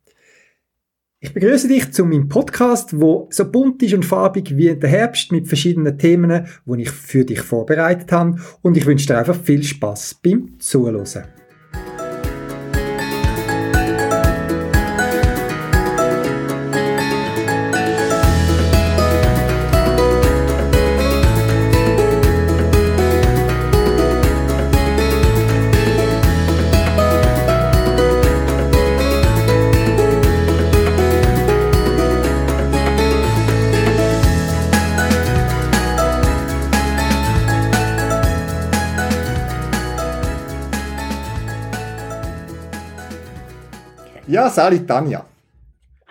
[1.23, 5.31] Ich begrüße dich zu meinem Podcast, wo so bunt ist und farbig wie der Herbst
[5.31, 8.37] mit verschiedenen Themen, die ich für dich vorbereitet habe.
[8.61, 11.23] Und ich wünsche dir einfach viel Spaß beim Zuhören.
[44.53, 45.25] Sali Tanja.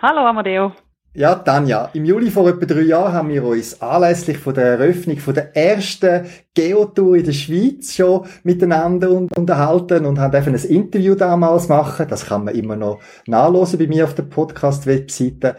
[0.01, 0.73] Hallo Amadeo.
[1.13, 5.17] Ja, Tanja, im Juli vor etwa drei Jahren haben wir uns anlässlich von der Eröffnung
[5.17, 11.15] von der ersten Geotour in der Schweiz schon miteinander unterhalten und haben einfach ein Interview
[11.15, 12.07] damals machen.
[12.09, 15.55] Das kann man immer noch nachlesen bei mir auf der Podcast-Webseite.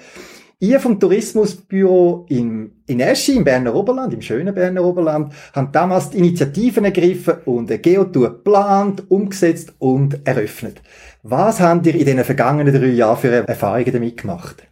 [0.60, 6.10] Ihr vom Tourismusbüro in, in Eschi, im Berner Oberland, im schönen Berner Oberland, haben damals
[6.10, 10.80] die Initiativen ergriffen und eine Geotour geplant, umgesetzt und eröffnet.
[11.26, 14.68] Was habt ihr in den vergangenen drei Jahren für Erfahrungen damit gemacht?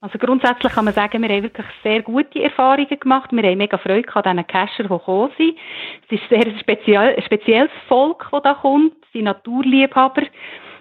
[0.00, 3.30] Also grundsätzlich kann man sagen, wir haben wirklich sehr gute Erfahrungen gemacht.
[3.30, 5.58] Wir haben mega Freude an diesen Cacher, die gekommen sind.
[6.08, 10.22] Es ist sehr ein speziell, spezielles Volk, das da kommt, die Naturliebhaber.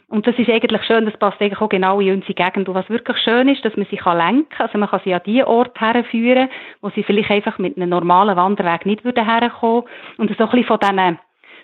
[0.08, 2.70] Und das ist eigentlich schön, das passt eigentlich auch genau in unsere Gegend.
[2.70, 4.68] Und was wirklich schön ist, dass man sie lenken kann.
[4.68, 6.48] Also man kann sie an die Orte herführen,
[6.80, 9.84] wo sie vielleicht einfach mit einem normalen Wanderweg nicht würden herkommen.
[10.18, 11.20] Und so ein bisschen von diesen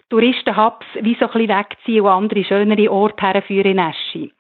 [0.09, 4.33] Touristenhubs wie so ein bisschen wegziehen und andere schönere Orte herführen in Eschi.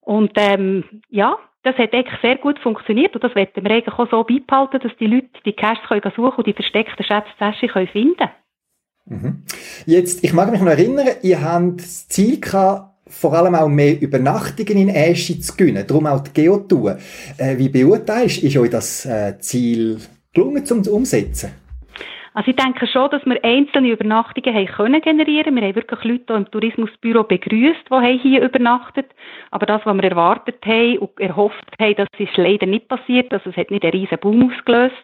[0.00, 4.08] Und ähm, ja, das hat eigentlich sehr gut funktioniert und das werden wir eigentlich auch
[4.08, 7.88] so beibehalten, dass die Leute die Caches können suchen und die versteckten Schätze Eschi können
[7.88, 8.28] finden
[9.06, 9.42] mhm.
[9.84, 14.00] Jetzt, ich mag mich noch erinnern, ihr habt das Ziel gehabt, vor allem auch mehr
[14.00, 16.98] Übernachtungen in Eschi zu gewinnen, darum auch die Geotour.
[17.36, 19.98] Äh, wie beurteilst du, ist euch das äh, Ziel
[20.32, 21.50] gelungen zum Umsetzen?
[22.36, 25.56] Also ich denke schon, dass wir einzelne Übernachtungen haben können generieren.
[25.56, 29.06] Wir haben wirklich Leute im Tourismusbüro begrüßt, die hier übernachtet.
[29.50, 33.32] Aber das, was wir erwartet haben und erhofft haben, das ist leider nicht passiert.
[33.32, 35.02] Also es hat nicht einen riesen Boom ausgelöst,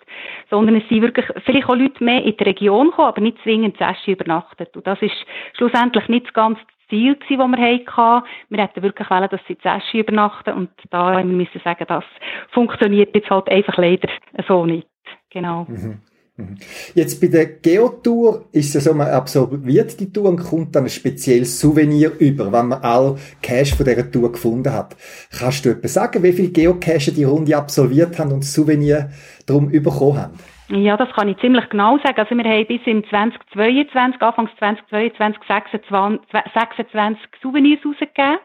[0.50, 3.78] sondern es sind wirklich vielleicht auch Leute mehr in die Region gekommen, aber nicht zwingend
[3.78, 4.76] zu übernachtet.
[4.76, 5.16] Und das ist
[5.56, 6.60] schlussendlich nicht das ganze
[6.91, 8.26] Ziel gewesen, das wir hatten.
[8.50, 12.04] Wir hätten wirklich wollen, dass sie zu übernachten und da müssen wir sagen, das
[12.50, 14.10] funktioniert jetzt halt einfach leider
[14.47, 14.87] so nicht.
[15.31, 15.65] Genau.
[15.66, 16.03] Mhm.
[16.37, 16.56] Mhm.
[16.94, 20.91] Jetzt bei der Geotour ist es so, man absolviert die Tour und kommt dann ein
[20.91, 24.97] spezielles Souvenir über, wenn man all Cache von dieser Tour gefunden hat.
[25.38, 29.10] Kannst du etwas sagen, wie viele Geocache die Runde absolviert haben und das Souvenir
[29.47, 30.38] darum bekommen haben?
[30.69, 32.19] Ja, das kann ich ziemlich genau sagen.
[32.19, 36.21] Also wir haben bis im 2022, Anfangs 2022, 26,
[36.54, 38.38] 26 Souvenirs rausgegeben.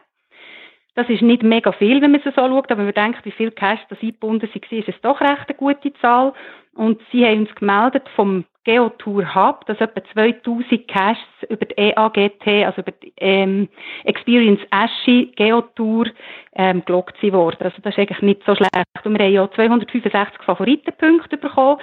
[0.94, 3.30] Das ist nicht mega viel, wenn man es so schaut, aber wenn man denkt, wie
[3.30, 6.34] viele Cash das eingebunden waren, ist es doch recht eine gute Zahl.
[6.78, 11.18] Und sie haben uns gemeldet vom Geotour Hub, dass etwa 2000 Caches
[11.48, 13.68] über die EAGT, also über die ähm,
[14.04, 16.06] Experience Aschi Geotour,
[16.54, 17.56] ähm, gelockt worden.
[17.58, 18.70] Also das ist eigentlich nicht so schlecht.
[19.02, 21.80] Und wir haben ja 265 Favoritenpunkte bekommen.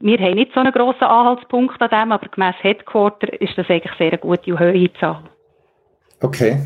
[0.00, 3.96] Wir haben nicht so einen grossen Anhaltspunkt an dem, aber gemäss Headquarter ist das eigentlich
[3.98, 5.22] sehr eine gute und hohe Zahl.
[6.20, 6.58] Okay.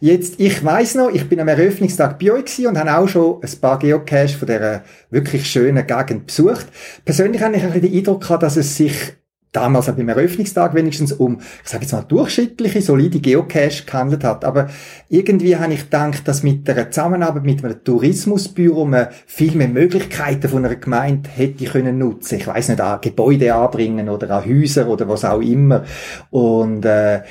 [0.00, 3.60] Jetzt, ich weiß noch, ich bin am Eröffnungstag bei euch und habe auch schon ein
[3.60, 6.66] paar Geocaches von dieser wirklich schönen Gegend besucht.
[7.04, 9.14] Persönlich habe ich ein bisschen den Eindruck gehabt, dass es sich
[9.52, 14.44] damals beim Eröffnungstag wenigstens um, ich sage jetzt mal, durchschnittliche, solide Geocache gehandelt hat.
[14.44, 14.70] Aber
[15.08, 20.48] irgendwie habe ich gedacht, dass mit der Zusammenarbeit mit einem Tourismusbüro man viel mehr Möglichkeiten
[20.48, 22.38] von einer Gemeinde hätte können nutzen.
[22.38, 25.84] Ich weiß nicht, an Gebäude anbringen oder an Häuser oder was auch immer.
[26.30, 27.22] Und äh,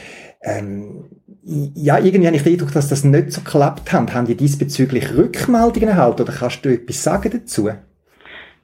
[0.44, 1.06] ähm,
[1.44, 4.14] ja, irgendwie habe ich den Eindruck, dass das nicht so geklappt hat.
[4.14, 7.70] Haben die diesbezüglich Rückmeldungen erhalten oder kannst du etwas sagen dazu?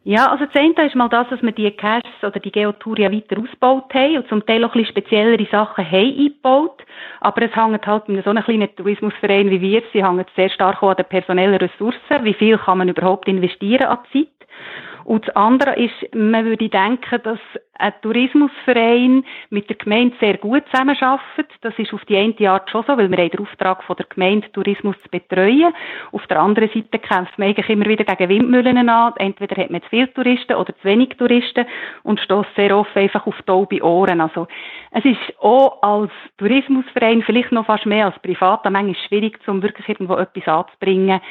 [0.04, 3.12] Ja, also das eine ist mal das, dass wir die Caches oder die Geotour ja
[3.12, 6.82] weiter ausgebaut haben und zum Teil auch ein bisschen speziellere Sachen haben eingebaut.
[7.20, 10.82] Aber es hängt halt mit so einem kleinen Tourismusverein wie wir, sie hängt sehr stark
[10.82, 12.24] an den personellen Ressourcen.
[12.24, 14.28] Wie viel kann man überhaupt investieren an Zeit?
[15.04, 17.40] Und das andere ist, man würde denken, dass
[17.80, 21.52] ein Tourismusverein mit der Gemeinde sehr gut zusammenarbeitet.
[21.62, 24.06] Das ist auf die eine Art schon so, weil wir haben den Auftrag von der
[24.08, 25.74] Gemeinde, Tourismus zu betreuen.
[26.12, 29.14] Auf der anderen Seite kämpft man eigentlich immer wieder gegen Windmühlen an.
[29.18, 31.66] Entweder hat man zu viele Touristen oder zu wenig Touristen
[32.04, 34.22] und stößt sehr oft einfach auf taube Ohren.
[34.22, 34.48] Also,
[34.92, 39.88] es ist auch als Tourismusverein, vielleicht noch fast mehr als privat, manchmal schwierig, um wirklich
[39.88, 41.22] irgendwo etwas anzubringen,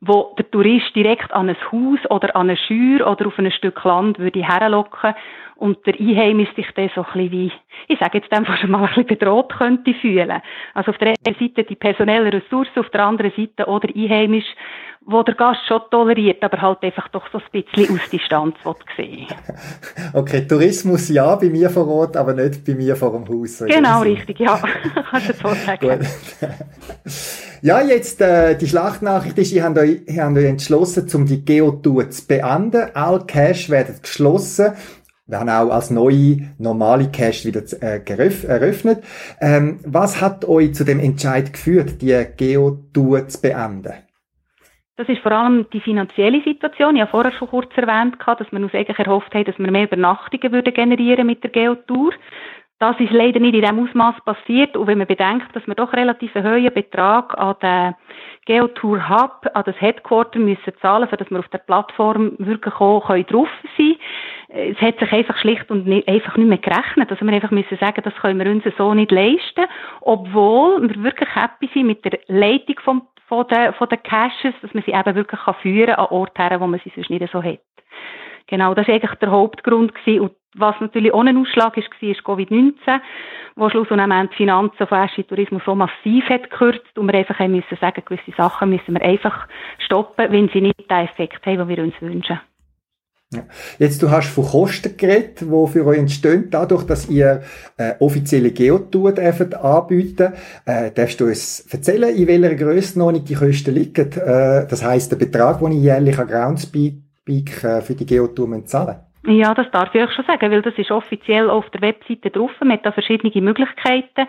[0.00, 3.82] wo der Tourist direkt an ein Haus oder an eine Schür oder auf ein Stück
[3.84, 5.14] Land würde herlocken
[5.56, 7.52] und der Einheimische sich dann so ein bisschen wie,
[7.88, 10.42] ich sage jetzt einfach mal ein bisschen bedroht könnte fühlen.
[10.74, 14.44] Also auf der einen Seite die personellen Ressourcen, auf der anderen Seite oder Einheimisch,
[15.08, 18.56] wo der Gast schon toleriert, aber halt einfach doch so ein bisschen aus Distanz
[18.96, 19.28] sehen
[20.12, 23.58] Okay, Tourismus ja bei mir vor Ort, aber nicht bei mir vor dem Haus.
[23.58, 24.60] So genau, richtig, ja.
[25.10, 26.06] Kannst du so sagen.
[27.62, 31.44] ja, jetzt äh, die Schlachtnachricht ist, ihr habt euch, ihr habt euch entschlossen, um die
[31.44, 32.90] Geotour zu beenden.
[32.94, 34.72] All Cash werden geschlossen
[35.26, 39.02] werden auch als neue normale Cash wieder äh, eröffnet.
[39.40, 43.94] Ähm, was hat euch zu dem Entscheid geführt, die Geo-Tour zu beenden?
[44.96, 46.96] Das ist vor allem die finanzielle Situation.
[46.96, 49.84] Ich habe vorher schon kurz erwähnt, dass wir uns eigentlich erhofft haben, dass wir mehr
[49.84, 52.12] Übernachtungen würden generieren mit der Geotour.
[52.78, 54.76] Das ist leider nicht in dem Ausmaß passiert.
[54.76, 57.94] Und wenn man bedenkt, dass wir doch relativ einen hohen Betrag an den
[58.44, 63.08] Geotour Hub, an das Headquarter müssen zahlen, für dass wir auf der Plattform wirklich auch
[63.08, 63.96] drauf sein
[64.48, 64.74] können.
[64.74, 67.10] Es hat sich einfach schlicht und nicht, einfach nicht mehr gerechnet.
[67.10, 69.64] Also wir einfach müssen sagen, das können wir uns so nicht leisten.
[70.02, 74.74] Obwohl wir wirklich happy sind mit der Leitung vom, von den, von den Caches, dass
[74.74, 77.60] man sie eben wirklich kann führen an Orten, wo man sie sonst nicht so hat.
[78.48, 80.20] Genau, das war eigentlich der Hauptgrund gewesen.
[80.20, 83.00] Und was natürlich ohne Ausschlag ist, war, ist Covid-19,
[83.56, 87.14] wo Schluss und am die Finanzen von Eschi Tourismus so massiv hat gekürzt und wir
[87.18, 89.48] einfach haben müssen sagen, gewisse Sachen müssen wir einfach
[89.78, 92.40] stoppen, wenn sie nicht den Effekt haben, den wir uns wünschen.
[93.78, 97.42] Jetzt, du hast von Kosten geredet, die für euch entstehen, dadurch, dass ihr
[97.76, 100.32] äh, offizielle Geotour dürft anbieten.
[100.64, 104.12] Äh, darfst du uns erzählen, in welcher Grössenordnung die Kosten liegen?
[104.12, 106.28] Äh, das heisst, der Betrag, den ich jährlich an
[107.26, 108.96] Groundspeak äh, für die Geotour zahlen
[109.28, 112.52] ja, das darf ich euch schon sagen, weil das ist offiziell auf der Webseite drauf.
[112.60, 114.28] Man hat da verschiedene Möglichkeiten.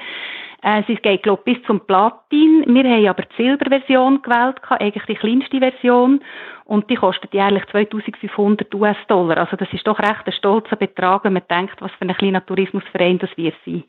[0.64, 2.64] Äh, es geht, glaube ich, bis zum Platin.
[2.66, 6.22] Wir haben aber die Silberversion gewählt, eigentlich die kleinste Version.
[6.66, 9.38] Und die kostet jährlich 2500 US-Dollar.
[9.38, 12.44] Also das ist doch recht ein stolzer Betrag, wenn man denkt, was für ein kleiner
[12.44, 13.84] Tourismusverein das wird sein.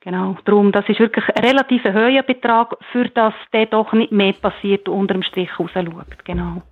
[0.00, 0.38] Genau.
[0.46, 4.88] Darum, das ist wirklich ein relativ hoher Betrag, für das der doch nicht mehr passiert
[4.88, 6.24] und unterm Strich raus schaut.
[6.24, 6.62] Genau.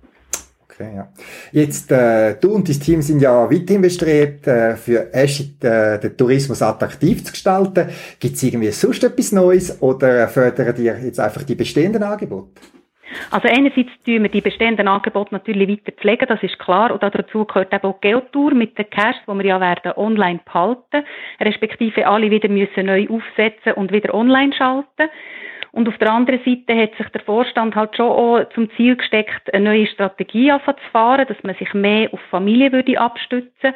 [0.77, 1.07] Okay, ja.
[1.53, 6.17] Jetzt, äh, du und dein Team sind ja weiterhin bestrebt, äh, für Eschit äh, den
[6.17, 7.87] Tourismus attraktiv zu gestalten.
[8.19, 12.61] Gibt es irgendwie sonst etwas Neues oder fördern dir jetzt einfach die bestehenden Angebote?
[13.31, 16.91] Also einerseits tun wir die bestehenden Angebote natürlich weiter pflegen, das ist klar.
[16.91, 21.05] Und dazu gehört eben auch Geotour mit den Cash, die wir ja werden online behalten,
[21.39, 25.09] respektive alle wieder müssen neu aufsetzen und wieder online schalten.
[25.75, 29.53] Und auf der anderen Seite hat sich der Vorstand halt schon auch zum Ziel gesteckt,
[29.53, 33.73] eine neue Strategie zu fahren, dass man sich mehr auf Familie würde abstützen.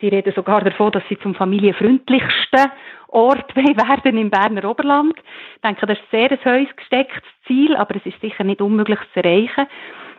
[0.00, 2.70] Sie reden sogar davon, dass sie zum familienfreundlichsten
[3.08, 5.14] Ort werden im Berner Oberland.
[5.56, 9.00] Ich denke, das ist sehr ein höchst gestecktes Ziel, aber es ist sicher nicht unmöglich
[9.12, 9.66] zu erreichen.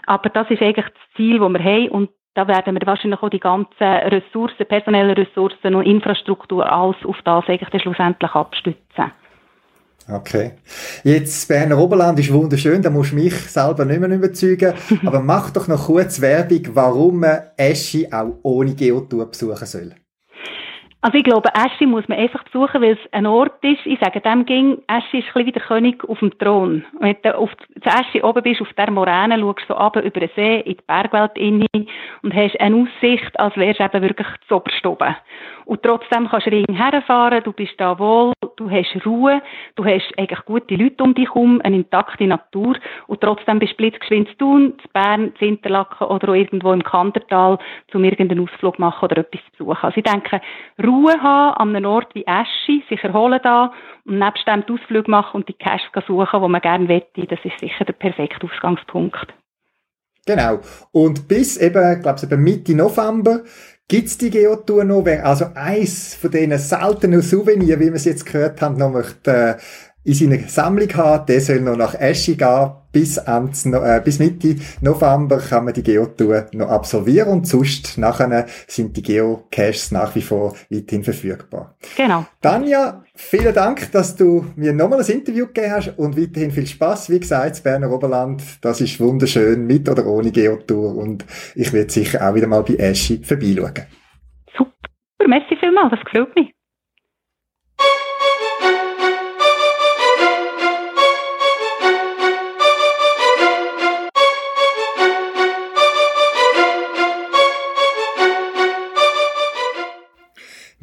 [0.07, 3.29] Aber das ist eigentlich das Ziel, das wir haben und da werden wir wahrscheinlich auch
[3.29, 9.13] die ganzen Ressourcen, personelle Ressourcen und Infrastruktur alles auf das eigentlich schlussendlich abstützen.
[10.11, 10.51] Okay.
[11.03, 14.73] Jetzt, Berner Oberland ist wunderschön, da musst du mich selber nicht mehr überzeugen.
[15.05, 19.95] Aber mach doch noch kurz Werbung, warum man Eschi auch ohne Geotour besuchen soll.
[21.03, 24.21] Also ich glaube, Eschi muss man einfach besuchen, weil es ein Ort ist, ich sage
[24.21, 26.85] dem ging, Eschi ist ein bisschen wie der König auf dem Thron.
[26.99, 27.49] Wenn du auf
[27.83, 30.83] Eschi oben bist, auf der Moräne, schaust du so runter über den See, in die
[30.85, 31.87] Bergwelt rein
[32.21, 35.15] und hast eine Aussicht, als wärst du eben wirklich zu oben.
[35.65, 39.41] Und trotzdem kannst du herfahren, du bist da wohl, du hast Ruhe,
[39.75, 42.75] du hast eigentlich gute Leute um dich herum, eine intakte Natur
[43.07, 46.83] und trotzdem bist du blitzgeschwind zu tun, zu Bern, zu Interlaken oder auch irgendwo im
[46.83, 47.57] Kandertal,
[47.93, 49.79] um irgendeinen Ausflug machen oder etwas zu besuchen.
[49.81, 50.41] Also ich denke,
[50.83, 53.71] Ruhe haben an einem Ort wie Eschi, sich erholen da
[54.05, 57.59] und nebst dem Ausflug machen und die Cash suchen, die man gerne wette, das ist
[57.59, 59.33] sicher der perfekte Ausgangspunkt.
[60.25, 60.59] Genau.
[60.91, 63.41] Und bis eben, glaube ich, Mitte November
[63.87, 65.05] gibt's die Geotour noch.
[65.05, 69.31] Wer also eins von diesen seltenen Souvenirs, wie wir es jetzt gehört haben, noch möchte,
[69.31, 69.55] äh,
[70.03, 72.71] in seiner Sammlung haben, der soll noch nach Eschi gehen.
[72.91, 78.45] Bis, ans, äh, bis Mitte November kann man die Geotour noch absolvieren und sonst nachher
[78.67, 81.77] sind die Geocaches nach wie vor weiterhin verfügbar.
[81.95, 82.25] Genau.
[82.41, 87.09] Tanja, vielen Dank, dass du mir nochmal ein Interview gegeben hast und weiterhin viel Spaß.
[87.09, 91.23] Wie gesagt, das Berner Oberland, das ist wunderschön, mit oder ohne Geotour und
[91.55, 93.85] ich werde sicher auch wieder mal bei Eschi vorbeischauen.
[94.57, 94.89] super,
[95.27, 96.49] merci vielmals, das gefällt mir.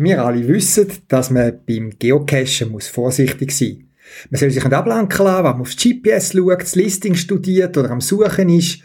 [0.00, 4.30] Wir alle wissen, dass man beim Geocachen muss vorsichtig sein muss.
[4.30, 7.90] Man soll sich nicht ablenken lassen, wenn man aufs GPS schaut, das Listing studiert oder
[7.90, 8.78] am Suchen ist.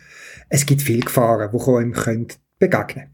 [0.50, 1.92] Es gibt viele Gefahren, die einem
[2.58, 3.12] begegnen können.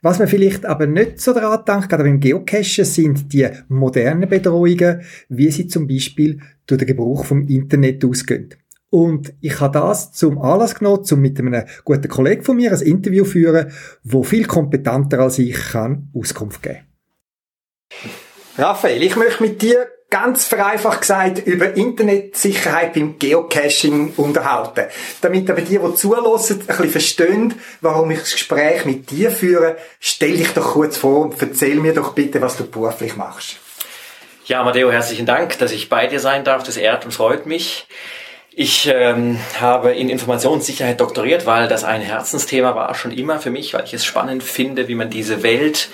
[0.00, 5.02] Was man vielleicht aber nicht so daran denkt, gerade beim Geocachen, sind die modernen Bedrohungen,
[5.28, 8.50] wie sie zum Beispiel durch den Gebrauch vom Internet ausgehen.
[8.90, 12.80] Und ich habe das zum Anlass genommen, um mit einem guten Kollegen von mir ein
[12.80, 13.72] Interview zu führen,
[14.04, 16.89] wo viel kompetenter als ich kann Auskunft geben
[18.58, 24.86] Raphael, ich möchte mit dir ganz vereinfacht gesagt über Internetsicherheit beim Geocaching unterhalten.
[25.20, 29.76] Damit aber die, die zulassen, ein bisschen verstehen, warum ich das Gespräch mit dir führe,
[30.00, 33.56] stell dich doch kurz vor und erzähl mir doch bitte, was du beruflich machst.
[34.46, 36.64] Ja, Matteo, herzlichen Dank, dass ich bei dir sein darf.
[36.64, 37.86] Das ehrt und freut mich.
[38.52, 43.74] Ich ähm, habe in Informationssicherheit doktoriert, weil das ein Herzensthema war schon immer für mich,
[43.74, 45.88] weil ich es spannend finde, wie man diese Welt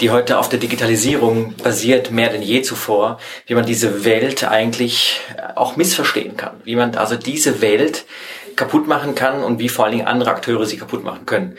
[0.00, 5.20] die heute auf der Digitalisierung basiert, mehr denn je zuvor, wie man diese Welt eigentlich
[5.54, 8.04] auch missverstehen kann, wie man also diese Welt
[8.56, 11.56] kaputt machen kann und wie vor allen Dingen andere Akteure sie kaputt machen können.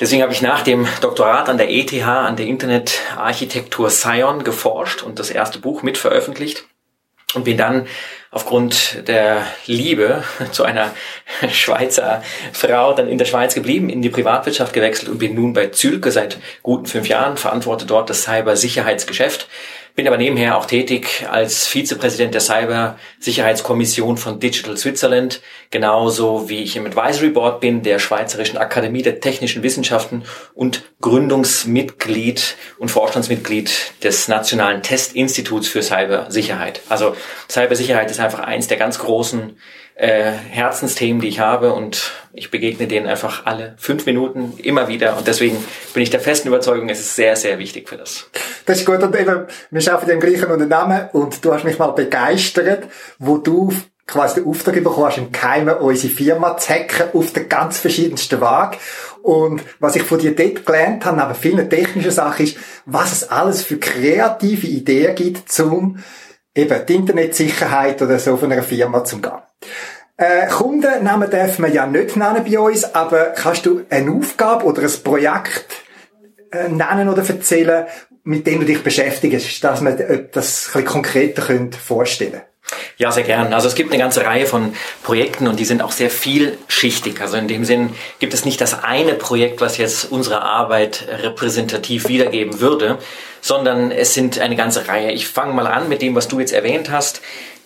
[0.00, 5.18] Deswegen habe ich nach dem Doktorat an der ETH, an der Internetarchitektur Scion geforscht und
[5.18, 6.64] das erste Buch mit veröffentlicht
[7.34, 7.86] und bin dann
[8.30, 10.92] aufgrund der Liebe zu einer
[11.50, 12.22] Schweizer
[12.52, 16.10] Frau dann in der Schweiz geblieben, in die Privatwirtschaft gewechselt und bin nun bei Zülke
[16.10, 19.48] seit guten fünf Jahren, verantworte dort das Cybersicherheitsgeschäft
[19.94, 26.76] bin aber nebenher auch tätig als Vizepräsident der Cybersicherheitskommission von Digital Switzerland, genauso wie ich
[26.76, 34.28] im Advisory Board bin der Schweizerischen Akademie der Technischen Wissenschaften und Gründungsmitglied und Vorstandsmitglied des
[34.28, 36.80] Nationalen Testinstituts für Cybersicherheit.
[36.88, 37.14] Also
[37.50, 39.58] Cybersicherheit ist einfach eins der ganz großen
[39.94, 45.16] äh, Herzensthemen, die ich habe und ich begegne denen einfach alle fünf Minuten immer wieder
[45.18, 48.30] und deswegen bin ich der festen Überzeugung, es ist sehr, sehr wichtig für das.
[48.66, 51.90] Das ist gut und eben, wir arbeiten im gleichen Unternehmen und du hast mich mal
[51.90, 52.84] begeistert,
[53.18, 53.72] wo du
[54.06, 58.40] quasi den Auftrag bekommen hast, im Keimen unsere Firma zu hacken auf den ganz verschiedensten
[58.40, 58.78] Weg.
[59.22, 63.30] Und was ich von dir dort gelernt habe, neben vielen technischen Sachen, ist, was es
[63.30, 65.98] alles für kreative Ideen gibt, zum
[66.54, 69.32] eben die Internetsicherheit oder so von einer Firma zu gehen.
[70.16, 74.82] Äh, Kundennamen dürfen wir ja nicht nennen bei uns, aber kannst du eine Aufgabe oder
[74.82, 75.66] ein Projekt
[76.52, 77.86] äh, nennen oder erzählen,
[78.24, 81.42] mit dem du dich beschäftigst, dass wir das ein bisschen konkreter
[81.72, 82.42] vorstellen können?
[82.96, 83.52] Ja, sehr gern.
[83.52, 87.20] Also es gibt eine ganze Reihe von Projekten und die sind auch sehr vielschichtig.
[87.20, 87.90] Also in dem Sinn
[88.20, 92.98] gibt es nicht das eine Projekt, was jetzt unsere Arbeit repräsentativ wiedergeben würde,
[93.40, 95.10] sondern es sind eine ganze Reihe.
[95.10, 97.20] Ich fange mal an mit dem, was du jetzt erwähnt hast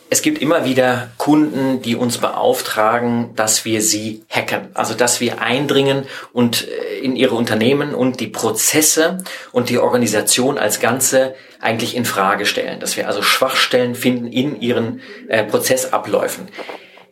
[0.08, 4.68] es gibt immer wieder Kunden, die uns beauftragen, dass wir sie hacken.
[4.74, 9.18] Also, dass wir eindringen und äh, in ihre Unternehmen und die Prozesse
[9.52, 12.78] und die Organisation als Ganze eigentlich in Frage stellen.
[12.80, 16.48] Dass wir also Schwachstellen finden in ihren äh, Prozessabläufen.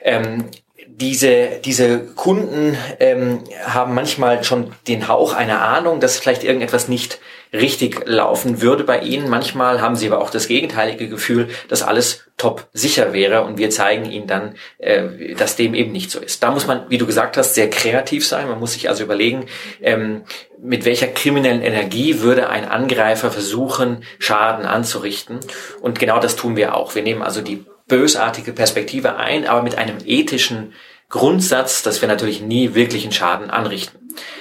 [0.00, 0.44] Ähm,
[0.86, 7.18] diese, diese Kunden ähm, haben manchmal schon den Hauch einer Ahnung, dass vielleicht irgendetwas nicht
[7.54, 9.30] richtig laufen würde bei ihnen.
[9.30, 13.70] Manchmal haben sie aber auch das gegenteilige Gefühl, dass alles top sicher wäre und wir
[13.70, 16.42] zeigen ihnen dann, äh, dass dem eben nicht so ist.
[16.42, 18.48] Da muss man, wie du gesagt hast, sehr kreativ sein.
[18.48, 19.46] Man muss sich also überlegen,
[19.80, 20.24] ähm,
[20.60, 25.38] mit welcher kriminellen Energie würde ein Angreifer versuchen, Schaden anzurichten.
[25.80, 26.94] Und genau das tun wir auch.
[26.94, 30.72] Wir nehmen also die bösartige Perspektive ein, aber mit einem ethischen
[31.14, 34.00] Grundsatz, dass wir natürlich nie wirklichen Schaden anrichten.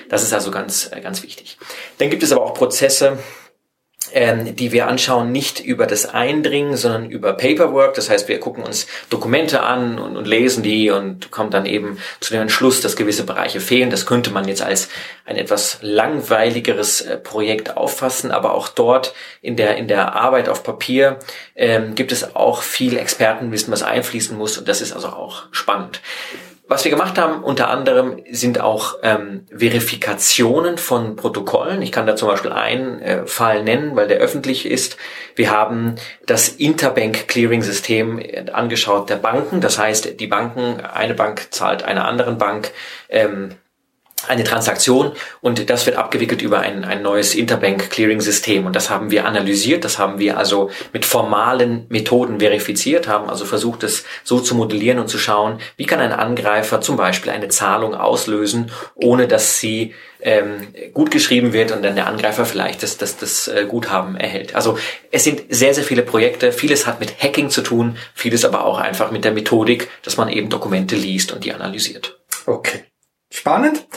[0.10, 1.60] Das ist also ganz, äh, ganz wichtig.
[2.00, 3.20] Dann gibt es aber auch Prozesse,
[4.12, 7.94] ähm, die wir anschauen, nicht über das Eindringen, sondern über Paperwork.
[7.94, 12.00] Das heißt, wir gucken uns Dokumente an und, und, lesen die und kommen dann eben
[12.20, 13.92] zu dem Entschluss, dass gewisse Bereiche fehlen.
[13.92, 14.90] Das könnte man jetzt als
[15.26, 19.14] ein etwas langweiligeres äh, Projekt auffassen, aber auch dort
[19.44, 21.20] in der, in der Arbeit auf Papier
[21.56, 26.02] ähm, gibt es auch viel Expertenwissen, was einfließen muss und das ist also auch spannend.
[26.66, 31.82] Was wir gemacht haben, unter anderem, sind auch ähm, Verifikationen von Protokollen.
[31.82, 34.96] Ich kann da zum Beispiel einen äh, Fall nennen, weil der öffentlich ist.
[35.36, 39.60] Wir haben das Interbank Clearing System äh, angeschaut der Banken.
[39.60, 42.72] Das heißt, die Banken, eine Bank zahlt einer anderen Bank
[43.10, 43.56] ähm,
[44.28, 45.12] eine Transaktion
[45.42, 49.26] und das wird abgewickelt über ein, ein neues Interbank Clearing System und das haben wir
[49.26, 54.56] analysiert, das haben wir also mit formalen Methoden verifiziert, haben also versucht es so zu
[54.56, 59.60] modellieren und zu schauen, wie kann ein Angreifer zum Beispiel eine Zahlung auslösen, ohne dass
[59.60, 64.16] sie ähm, gut geschrieben wird und dann der Angreifer vielleicht das, das, das äh, Guthaben
[64.16, 64.56] erhält.
[64.56, 64.78] Also
[65.12, 68.78] es sind sehr, sehr viele Projekte, vieles hat mit Hacking zu tun, vieles aber auch
[68.78, 72.20] einfach mit der Methodik, dass man eben Dokumente liest und die analysiert.
[72.46, 72.86] Okay.
[73.34, 73.88] Spannend.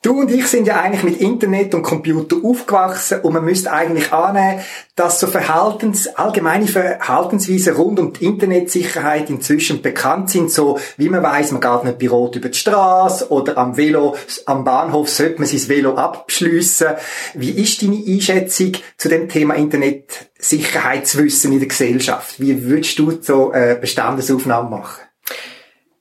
[0.00, 4.12] Du und ich sind ja eigentlich mit Internet und Computer aufgewachsen und man müsste eigentlich
[4.12, 4.60] annehmen,
[4.96, 11.22] dass so Verhaltens, allgemeine Verhaltensweisen rund um die Internetsicherheit inzwischen bekannt sind, so wie man
[11.22, 15.38] weiß, man geht nicht bei Rot über die Straße oder am Velo, am Bahnhof sollte
[15.38, 16.94] man sein Velo abschliessen.
[17.34, 22.40] Wie ist deine Einschätzung zu dem Thema Internetsicherheitswissen in der Gesellschaft?
[22.40, 25.11] Wie würdest du so äh, Bestandesaufnahmen machen?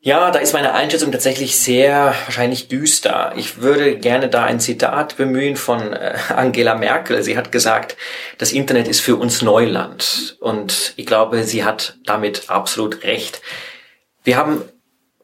[0.04, 3.34] Ja, da ist meine Einschätzung tatsächlich sehr wahrscheinlich düster.
[3.36, 7.22] Ich würde gerne da ein Zitat bemühen von äh, Angela Merkel.
[7.22, 7.98] Sie hat gesagt,
[8.40, 10.38] das Internet ist für uns Neuland.
[10.40, 13.44] Und ich glaube, sie hat damit absolut recht.
[14.24, 14.64] Wir haben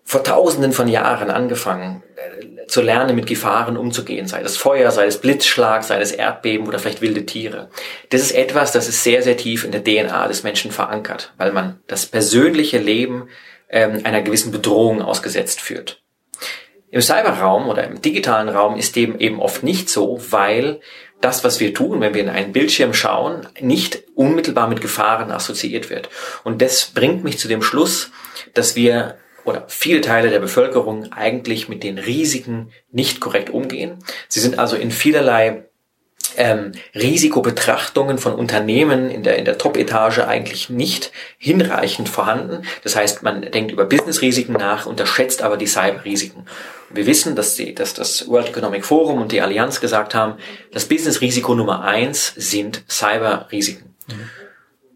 [0.04, 5.08] vor tausenden von Jahren angefangen äh, zu lernen, mit Gefahren umzugehen, sei das Feuer, sei
[5.08, 7.72] es Blitzschlag, sei es Erdbeben oder vielleicht wilde Tiere.
[8.12, 11.52] Das ist etwas, das ist sehr, sehr tief in der DNA des Menschen verankert, weil
[11.52, 13.28] man das persönliche Leben
[13.70, 16.02] ähm, einer gewissen Bedrohung ausgesetzt führt.
[16.90, 20.80] Im Cyberraum oder im digitalen Raum ist dem eben oft nicht so, weil
[21.20, 25.90] das, was wir tun, wenn wir in einen Bildschirm schauen, nicht unmittelbar mit Gefahren assoziiert
[25.90, 26.10] wird.
[26.44, 28.12] Und das bringt mich zu dem Schluss,
[28.54, 33.98] dass wir oder viele Teile der Bevölkerung eigentlich mit den Risiken nicht korrekt umgehen.
[34.28, 35.67] Sie sind also in vielerlei
[36.36, 42.64] ähm, Risikobetrachtungen von Unternehmen in der, in der Top-Etage eigentlich nicht hinreichend vorhanden.
[42.84, 46.46] Das heißt, man denkt über Business-Risiken nach, unterschätzt aber die Cyber-Risiken.
[46.90, 50.36] Wir wissen, dass, die, dass das World Economic Forum und die Allianz gesagt haben,
[50.72, 53.96] das Business-Risiko Nummer eins sind Cyber-Risiken.
[54.08, 54.30] Mhm.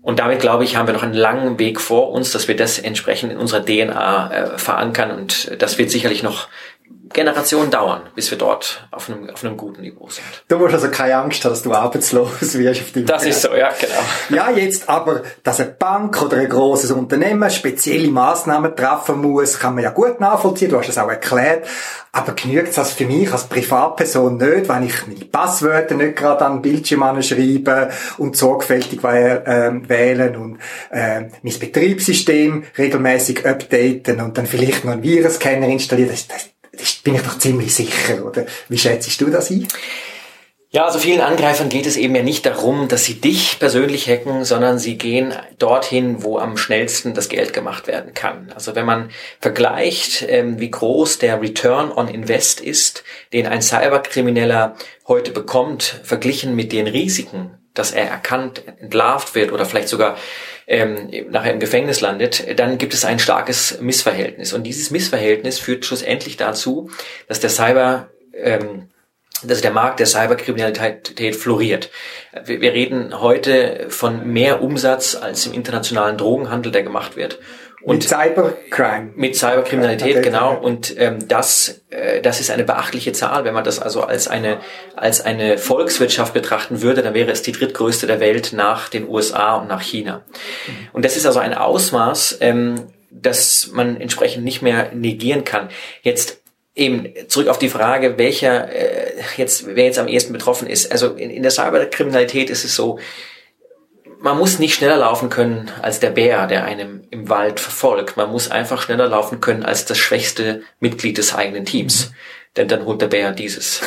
[0.03, 2.79] Und damit, glaube ich, haben wir noch einen langen Weg vor uns, dass wir das
[2.79, 5.11] entsprechend in unserer DNA äh, verankern.
[5.11, 6.47] Und das wird sicherlich noch
[7.13, 10.25] Generationen dauern, bis wir dort auf einem, auf einem guten Niveau sind.
[10.47, 13.69] Du musst also keine Angst haben, dass du arbeitslos wirst auf Das ist so, ja,
[13.79, 14.01] genau.
[14.29, 19.75] Ja, jetzt aber, dass eine Bank oder ein grosses Unternehmen spezielle Maßnahmen treffen muss, kann
[19.75, 21.65] man ja gut nachvollziehen, du hast es auch erklärt.
[22.13, 26.57] Aber genügt das für mich als Privatperson nicht, wenn ich meine Passwörter nicht gerade an
[26.57, 30.59] den Bildschirm schreibe und sorgfältig äh, wählen und
[30.91, 36.09] äh, mein Betriebssystem regelmäßig updaten und dann vielleicht noch einen Virenscanner installieren.
[36.09, 38.45] Das, das, das bin ich doch ziemlich sicher, oder?
[38.69, 39.67] Wie schätzt du das ein?
[40.73, 44.45] Ja, also vielen Angreifern geht es eben ja nicht darum, dass sie dich persönlich hacken,
[44.45, 48.53] sondern sie gehen dorthin, wo am schnellsten das Geld gemacht werden kann.
[48.55, 49.09] Also wenn man
[49.41, 53.03] vergleicht, ähm, wie groß der Return on Invest ist,
[53.33, 54.77] den ein Cyberkrimineller
[55.09, 60.17] heute bekommt, verglichen mit den Risiken, dass er erkannt, entlarvt wird oder vielleicht sogar
[60.67, 64.53] ähm, nachher im Gefängnis landet, dann gibt es ein starkes Missverhältnis.
[64.53, 66.89] Und dieses Missverhältnis führt schlussendlich dazu,
[67.27, 68.89] dass der Cyber ähm,
[69.43, 71.89] dass der Markt der Cyberkriminalität floriert.
[72.45, 77.39] Wir reden heute von mehr Umsatz als im internationalen Drogenhandel, der gemacht wird.
[77.83, 79.11] Und mit Cybercrime.
[79.15, 80.55] Mit Cyberkriminalität, genau.
[80.55, 83.43] Und ähm, das, äh, das ist eine beachtliche Zahl.
[83.43, 84.59] Wenn man das also als eine,
[84.95, 89.55] als eine Volkswirtschaft betrachten würde, dann wäre es die drittgrößte der Welt nach den USA
[89.55, 90.23] und nach China.
[90.93, 92.75] Und das ist also ein Ausmaß, ähm,
[93.09, 95.69] das man entsprechend nicht mehr negieren kann.
[96.03, 96.41] Jetzt
[96.75, 100.91] eben zurück auf die Frage, welcher äh, jetzt wer jetzt am ehesten betroffen ist.
[100.91, 102.99] Also in, in der Cyberkriminalität ist es so,
[104.21, 108.17] man muss nicht schneller laufen können als der Bär, der einem im Wald verfolgt.
[108.17, 112.09] Man muss einfach schneller laufen können als das schwächste Mitglied des eigenen Teams.
[112.09, 112.15] Mhm.
[112.57, 113.81] Denn dann holt der Bär dieses.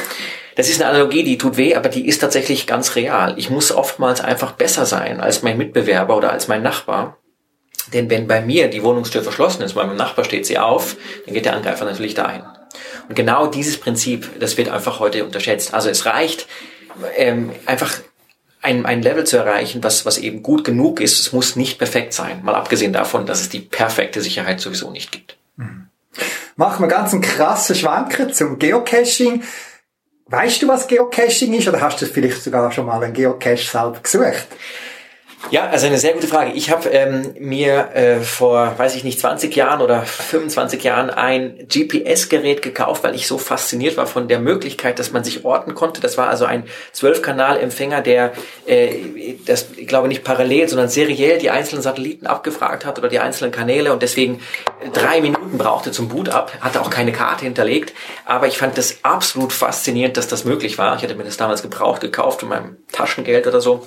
[0.57, 3.35] Das ist eine Analogie, die tut weh, aber die ist tatsächlich ganz real.
[3.37, 7.18] Ich muss oftmals einfach besser sein als mein Mitbewerber oder als mein Nachbar.
[7.92, 11.35] Denn wenn bei mir die Wohnungstür verschlossen ist, bei meinem Nachbar steht sie auf, dann
[11.35, 12.42] geht der Angreifer natürlich dahin.
[13.09, 15.75] Und genau dieses Prinzip, das wird einfach heute unterschätzt.
[15.75, 16.47] Also es reicht
[17.16, 17.99] ähm, einfach
[18.64, 21.20] ein, ein Level zu erreichen, was, was eben gut genug ist.
[21.20, 25.12] Es muss nicht perfekt sein, mal abgesehen davon, dass es die perfekte Sicherheit sowieso nicht
[25.12, 25.37] gibt.
[25.57, 25.88] Mhm.
[26.57, 29.42] Machen wir ganz einen krassen Schwanker zum Geocaching.
[30.27, 34.00] Weißt du, was Geocaching ist oder hast du vielleicht sogar schon mal einen Geocache selber
[34.03, 34.46] gesucht?
[35.50, 36.52] Ja, also eine sehr gute Frage.
[36.52, 41.68] Ich habe ähm, mir äh, vor, weiß ich nicht, 20 Jahren oder 25 Jahren ein
[41.68, 46.00] GPS-Gerät gekauft, weil ich so fasziniert war von der Möglichkeit, dass man sich orten konnte.
[46.00, 48.33] Das war also ein 12-Kanal-Empfänger, der,
[48.66, 53.20] äh, das, ich glaube nicht parallel, sondern seriell die einzelnen Satelliten abgefragt hat oder die
[53.20, 54.40] einzelnen Kanäle und deswegen
[54.92, 57.92] drei Minuten brauchte zum Boot-up, hatte auch keine Karte hinterlegt.
[58.24, 60.96] Aber ich fand das absolut faszinierend, dass das möglich war.
[60.96, 63.87] Ich hatte mir das damals gebraucht gekauft in meinem Taschengeld oder so.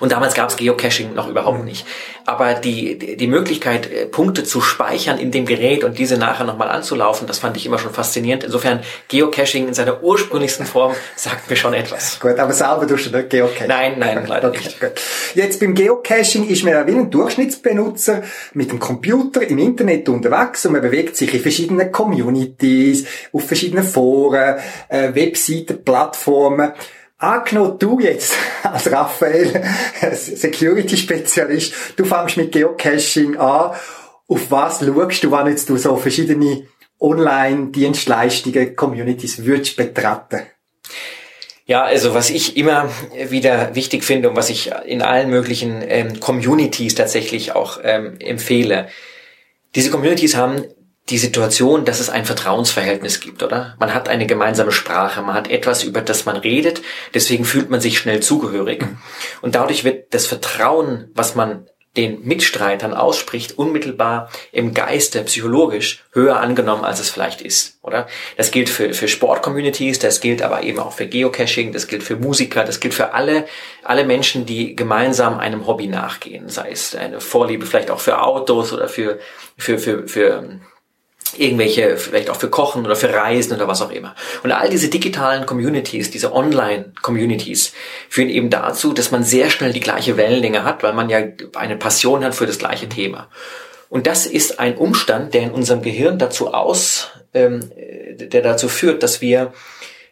[0.00, 1.64] Und damals gab es Geocaching noch überhaupt mhm.
[1.64, 1.86] nicht.
[2.26, 6.70] Aber die, die Möglichkeit, äh, Punkte zu speichern in dem Gerät und diese nachher nochmal
[6.70, 8.44] anzulaufen, das fand ich immer schon faszinierend.
[8.44, 12.18] Insofern, Geocaching in seiner ursprünglichsten Form sagt mir schon etwas.
[12.20, 13.68] Gut, aber selber tust du nicht Geocaching?
[13.68, 14.80] Nein, nein, leider okay, nicht.
[14.80, 14.92] Gut.
[15.34, 18.22] Jetzt beim Geocaching ist man ja wie ein Durchschnittsbenutzer
[18.54, 23.84] mit dem Computer im Internet unterwegs und man bewegt sich in verschiedenen Communities, auf verschiedenen
[23.84, 24.56] Foren,
[24.88, 26.72] äh, Webseiten, Plattformen.
[27.24, 29.64] Angenommen, du jetzt als Raphael,
[30.12, 33.74] Security-Spezialist, du fängst mit Geocaching an.
[34.28, 36.66] Auf was schaust du, wenn jetzt du so verschiedene
[37.00, 40.42] Online-Dienstleistungen, Communities würdest betraten?
[41.64, 42.90] Ja, also was ich immer
[43.30, 48.88] wieder wichtig finde und was ich in allen möglichen ähm, Communities tatsächlich auch ähm, empfehle.
[49.74, 50.62] Diese Communities haben
[51.10, 53.76] die Situation, dass es ein Vertrauensverhältnis gibt, oder?
[53.78, 56.80] Man hat eine gemeinsame Sprache, man hat etwas, über das man redet,
[57.12, 58.82] deswegen fühlt man sich schnell zugehörig.
[58.82, 58.98] Mhm.
[59.42, 66.40] Und dadurch wird das Vertrauen, was man den Mitstreitern ausspricht, unmittelbar im Geiste, psychologisch höher
[66.40, 68.08] angenommen, als es vielleicht ist, oder?
[68.36, 72.16] Das gilt für, für Sportcommunities, das gilt aber eben auch für Geocaching, das gilt für
[72.16, 73.46] Musiker, das gilt für alle,
[73.84, 78.72] alle Menschen, die gemeinsam einem Hobby nachgehen, sei es eine Vorliebe vielleicht auch für Autos
[78.72, 79.20] oder für,
[79.56, 80.60] für, für, für
[81.38, 84.14] irgendwelche, vielleicht auch für Kochen oder für Reisen oder was auch immer.
[84.42, 87.72] Und all diese digitalen Communities, diese Online-Communities
[88.08, 91.22] führen eben dazu, dass man sehr schnell die gleiche Wellenlänge hat, weil man ja
[91.54, 93.28] eine Passion hat für das gleiche Thema.
[93.88, 99.02] Und das ist ein Umstand, der in unserem Gehirn dazu aus, ähm, der dazu führt,
[99.02, 99.52] dass wir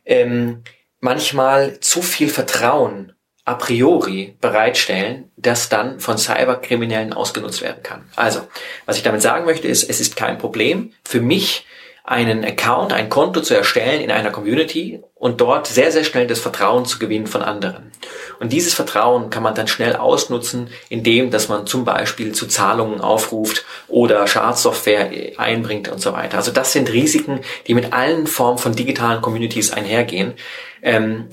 [0.05, 0.63] ähm,
[1.01, 3.13] manchmal zu viel Vertrauen
[3.45, 8.05] a priori bereitstellen, das dann von Cyberkriminellen ausgenutzt werden kann.
[8.15, 8.41] Also,
[8.87, 11.67] was ich damit sagen möchte, ist, es ist kein Problem für mich,
[12.05, 16.41] einen Account, ein Konto zu erstellen in einer Community und dort sehr, sehr schnell das
[16.41, 17.93] Vertrauen zu gewinnen von anderen.
[18.41, 23.01] Und dieses Vertrauen kann man dann schnell ausnutzen, indem, dass man zum Beispiel zu Zahlungen
[23.01, 26.39] aufruft oder Schadsoftware einbringt und so weiter.
[26.39, 30.35] Also das sind Risiken, die mit allen Formen von digitalen Communities einhergehen.
[30.83, 31.29] Ähm,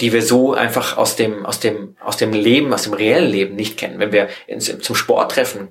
[0.00, 3.56] die wir so einfach aus dem, aus dem, aus dem Leben, aus dem reellen Leben
[3.56, 3.98] nicht kennen.
[3.98, 5.68] Wenn wir ins, zum Sport treffen,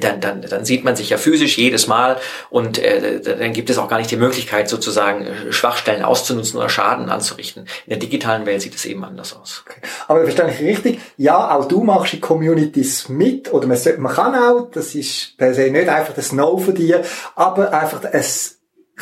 [0.00, 2.16] dann, dann, dann sieht man sich ja physisch jedes Mal
[2.48, 6.68] und äh, dann gibt es auch gar nicht die Möglichkeit, sozusagen äh, Schwachstellen auszunutzen oder
[6.68, 7.64] Schaden anzurichten.
[7.86, 9.62] In der digitalen Welt sieht es eben anders aus.
[9.66, 9.80] Okay.
[10.08, 11.00] Aber verstehe ich richtig?
[11.16, 15.36] Ja, auch du machst die Communities mit oder man, sollte, man kann auch, das ist
[15.36, 17.02] per se nicht einfach das No von dir,
[17.34, 18.24] aber einfach ein,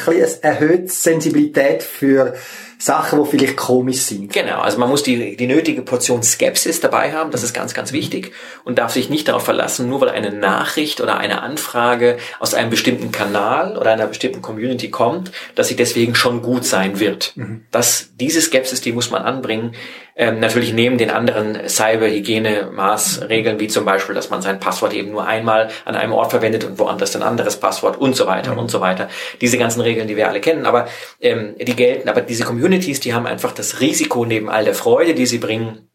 [0.07, 2.35] ein, erhöhte Sensibilität für
[2.83, 4.33] Sachen, die vielleicht komisch sind.
[4.33, 7.93] Genau, also man muss die, die nötige Portion Skepsis dabei haben, das ist ganz, ganz
[7.93, 8.33] wichtig
[8.65, 12.71] und darf sich nicht darauf verlassen, nur weil eine Nachricht oder eine Anfrage aus einem
[12.71, 17.35] bestimmten Kanal oder einer bestimmten Community kommt, dass sie deswegen schon gut sein wird.
[17.37, 17.65] Mhm.
[17.71, 19.77] Das, diese Skepsis, die muss man anbringen,
[20.15, 25.27] ähm, natürlich neben den anderen Cyberhygiene-Maßregeln, wie zum Beispiel, dass man sein Passwort eben nur
[25.27, 28.59] einmal an einem Ort verwendet und woanders ein anderes Passwort und so weiter mhm.
[28.59, 29.09] und so weiter.
[29.41, 30.87] Diese ganzen Regeln, die wir alle kennen, aber
[31.21, 35.15] ähm, die gelten, aber diese Communities, die haben einfach das Risiko neben all der Freude,
[35.15, 35.89] die sie bringen,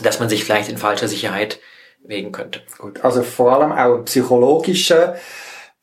[0.00, 1.60] dass man sich vielleicht in falscher Sicherheit
[2.04, 2.62] wegen könnte.
[2.78, 5.16] Gut, also vor allem auch ein psychologischer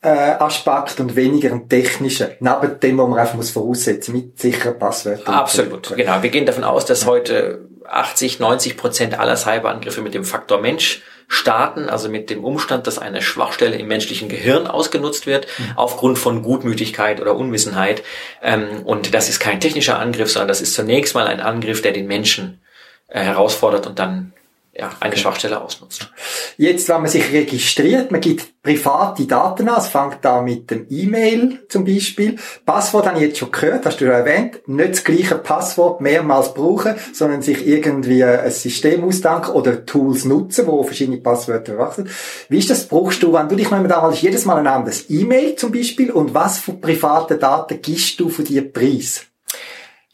[0.02, 2.32] äh, Aspekt und weniger ein technischer.
[2.39, 5.34] Neben dem, wo man einfach muss voraussetzen mit sicheren Passwörtern.
[5.34, 6.21] Absolut, genau.
[6.24, 11.02] Wir gehen davon aus, dass heute 80, 90 Prozent aller Cyberangriffe mit dem Faktor Mensch
[11.28, 15.71] starten, also mit dem Umstand, dass eine Schwachstelle im menschlichen Gehirn ausgenutzt wird, mhm.
[15.76, 18.04] aufgrund von Gutmütigkeit oder Unwissenheit.
[18.43, 21.93] Ähm, und das ist kein technischer Angriff, sondern das ist zunächst mal ein Angriff, der
[21.93, 22.62] den Menschen
[23.08, 24.34] äh, herausfordert und dann
[24.78, 25.22] ja, eine okay.
[25.22, 26.12] Schwachstelle ausnutzt.
[26.58, 30.88] Jetzt, wenn man sich registriert, man gibt private Daten an, es fängt da mit dem
[30.90, 32.36] E-Mail zum Beispiel.
[32.66, 36.54] Passwort habe ich jetzt schon gehört, hast du ja erwähnt, nicht das gleiche Passwort mehrmals
[36.54, 42.10] brauchen, sondern sich irgendwie ein System ausdenken oder Tools nutzen, wo verschiedene Passwörter wachsen.
[42.50, 45.56] Wie ist das, brauchst du, wenn du dich noch damals jedes Mal ein anderes E-Mail
[45.56, 49.26] zum Beispiel und was für private Daten gibst du für die Preis?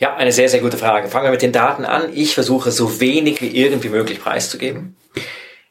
[0.02, 1.10] Ja, eine sehr, sehr gute Frage.
[1.10, 2.12] Fangen wir mit den Daten an.
[2.12, 4.96] Ich versuche so wenig wie irgendwie möglich preiszugeben.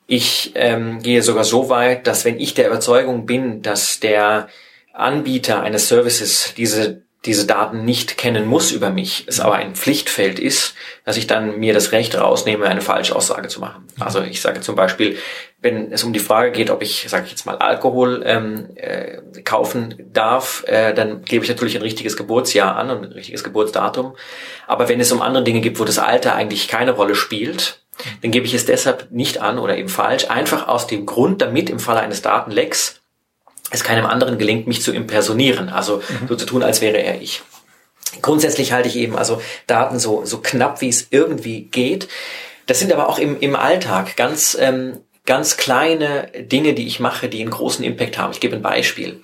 [0.06, 4.46] Ich ähm, gehe sogar so weit, dass wenn ich der Überzeugung bin, dass der
[4.92, 10.38] Anbieter eines Services diese diese Daten nicht kennen muss über mich, es aber ein Pflichtfeld
[10.38, 13.86] ist, dass ich dann mir das Recht rausnehme, eine falsche Aussage zu machen.
[13.98, 15.18] Also ich sage zum Beispiel,
[15.60, 19.18] wenn es um die Frage geht, ob ich, sage ich jetzt mal, Alkohol ähm, äh,
[19.42, 24.16] kaufen darf, äh, dann gebe ich natürlich ein richtiges Geburtsjahr an und ein richtiges Geburtsdatum.
[24.66, 27.80] Aber wenn es um andere Dinge gibt, wo das Alter eigentlich keine Rolle spielt,
[28.22, 31.68] dann gebe ich es deshalb nicht an oder eben falsch, einfach aus dem Grund, damit
[31.68, 32.99] im Falle eines Datenlecks
[33.70, 36.28] es keinem anderen gelingt, mich zu impersonieren, also mhm.
[36.28, 37.42] so zu tun, als wäre er ich.
[38.22, 42.08] Grundsätzlich halte ich eben also Daten so, so knapp, wie es irgendwie geht.
[42.66, 47.28] Das sind aber auch im, im Alltag ganz, ähm, ganz kleine Dinge, die ich mache,
[47.28, 48.32] die einen großen Impact haben.
[48.32, 49.20] Ich gebe ein Beispiel.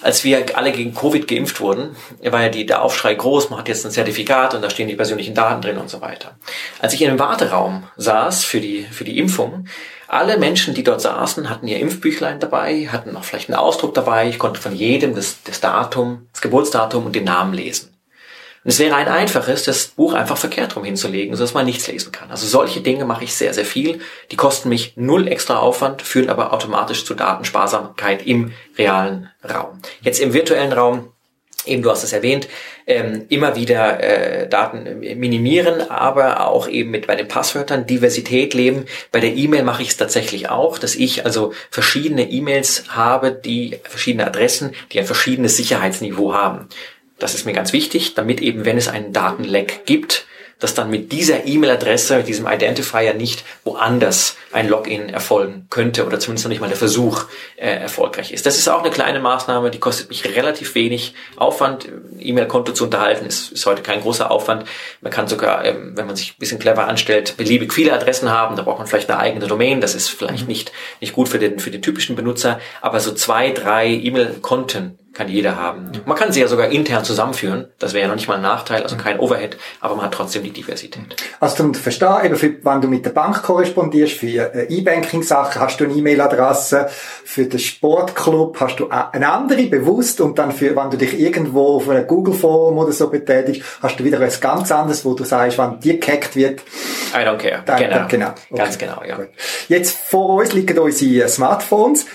[0.00, 3.68] Als wir alle gegen Covid geimpft wurden, war ja die, der Aufschrei groß, man hat
[3.68, 6.36] jetzt ein Zertifikat und da stehen die persönlichen Daten drin und so weiter.
[6.80, 9.66] Als ich in einem Warteraum saß für die, für die Impfung,
[10.12, 14.28] alle Menschen, die dort saßen, hatten ihr Impfbüchlein dabei, hatten auch vielleicht einen Ausdruck dabei.
[14.28, 17.96] Ich konnte von jedem das, das Datum, das Geburtsdatum und den Namen lesen.
[18.62, 22.12] Und es wäre ein einfaches, das Buch einfach verkehrt rum hinzulegen, sodass man nichts lesen
[22.12, 22.30] kann.
[22.30, 24.00] Also solche Dinge mache ich sehr, sehr viel.
[24.30, 29.80] Die kosten mich null extra Aufwand, führen aber automatisch zu Datensparsamkeit im realen Raum.
[30.02, 31.11] Jetzt im virtuellen Raum
[31.66, 32.48] eben du hast es erwähnt,
[32.86, 38.86] ähm, immer wieder äh, Daten minimieren, aber auch eben mit bei den Passwörtern Diversität leben.
[39.10, 43.78] Bei der E-Mail mache ich es tatsächlich auch, dass ich also verschiedene E-Mails habe, die
[43.84, 46.68] verschiedene Adressen, die ein verschiedenes Sicherheitsniveau haben.
[47.18, 50.26] Das ist mir ganz wichtig, damit eben, wenn es einen Datenleck gibt,
[50.62, 56.20] dass dann mit dieser E-Mail-Adresse, mit diesem Identifier nicht woanders ein Login erfolgen könnte oder
[56.20, 57.24] zumindest noch nicht mal der Versuch
[57.56, 58.46] äh, erfolgreich ist.
[58.46, 61.88] Das ist auch eine kleine Maßnahme, die kostet mich relativ wenig Aufwand.
[62.18, 64.64] E-Mail-Konto zu unterhalten ist, ist heute kein großer Aufwand.
[65.00, 68.56] Man kann sogar, ähm, wenn man sich ein bisschen clever anstellt, beliebig viele Adressen haben.
[68.56, 69.80] Da braucht man vielleicht eine eigene Domain.
[69.80, 70.48] Das ist vielleicht mhm.
[70.48, 72.60] nicht, nicht gut für den, für den typischen Benutzer.
[72.80, 75.92] Aber so zwei, drei E-Mail-Konten kann jeder haben.
[76.06, 77.68] Man kann sie ja sogar intern zusammenführen.
[77.78, 80.42] Das wäre ja noch nicht mal ein Nachteil, also kein Overhead, aber man hat trotzdem
[80.42, 81.16] die Diversität.
[81.38, 85.80] Also du verstehst, eben für, wenn du mit der Bank korrespondierst, für äh, E-Banking-Sachen hast
[85.80, 86.88] du eine E-Mail-Adresse,
[87.24, 91.76] für den Sportclub hast du eine andere bewusst und dann für, wenn du dich irgendwo
[91.76, 95.58] auf einem Google-Forum oder so betätigst, hast du wieder etwas ganz anderes, wo du sagst,
[95.58, 96.60] wenn die gehackt wird.
[97.14, 97.62] I don't care.
[97.66, 97.96] Dann, genau.
[97.96, 98.28] Dann, genau.
[98.28, 98.62] Okay.
[98.62, 99.16] Ganz genau, ja.
[99.16, 99.28] Gut.
[99.68, 102.06] Jetzt vor uns liegen unsere Smartphones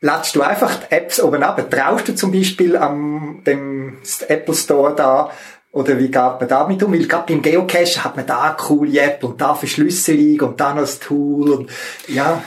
[0.00, 1.70] latschst du einfach die Apps oben ab?
[1.70, 5.30] Traust du zum Beispiel am dem Apple Store da
[5.72, 6.92] oder wie geht man damit um?
[6.92, 10.74] Weil gerade beim Geocache hat man da eine coole App und da Verschlüsselung und da
[10.74, 11.70] noch das Tool und
[12.08, 12.42] ja.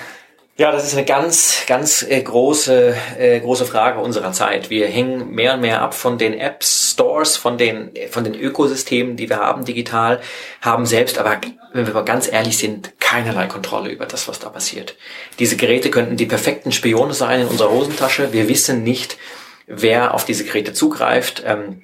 [0.56, 4.70] Ja, das ist eine ganz, ganz äh, große, äh, große Frage unserer Zeit.
[4.70, 9.16] Wir hängen mehr und mehr ab von den App Stores, von den, von den Ökosystemen,
[9.16, 10.22] die wir haben digital,
[10.62, 11.42] haben selbst aber,
[11.74, 14.96] wenn wir mal ganz ehrlich sind, keinerlei Kontrolle über das, was da passiert.
[15.40, 18.32] Diese Geräte könnten die perfekten Spione sein in unserer Hosentasche.
[18.32, 19.18] Wir wissen nicht,
[19.66, 21.42] wer auf diese Geräte zugreift.
[21.48, 21.82] Ähm,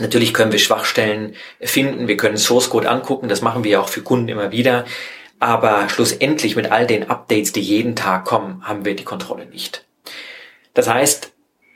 [0.00, 4.02] Natürlich können wir Schwachstellen finden, wir können Source Code angucken, das machen wir auch für
[4.02, 4.84] Kunden immer wieder.
[5.40, 9.84] Aber schlussendlich mit all den Updates, die jeden Tag kommen, haben wir die Kontrolle nicht.
[10.74, 11.32] Das heißt,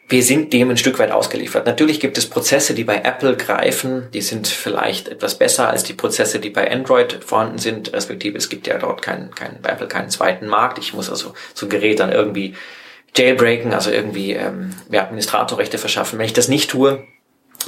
[0.08, 1.64] wir sind dem ein Stück weit ausgeliefert.
[1.64, 5.94] Natürlich gibt es Prozesse, die bei Apple greifen, die sind vielleicht etwas besser als die
[5.94, 9.88] Prozesse, die bei Android vorhanden sind, respektive es gibt ja dort keinen, keinen, bei Apple
[9.88, 10.78] keinen zweiten Markt.
[10.78, 12.54] Ich muss also so ein Gerät dann irgendwie
[13.16, 16.18] jailbreaken, also irgendwie ähm, mehr Administratorrechte verschaffen.
[16.18, 17.06] Wenn ich das nicht tue,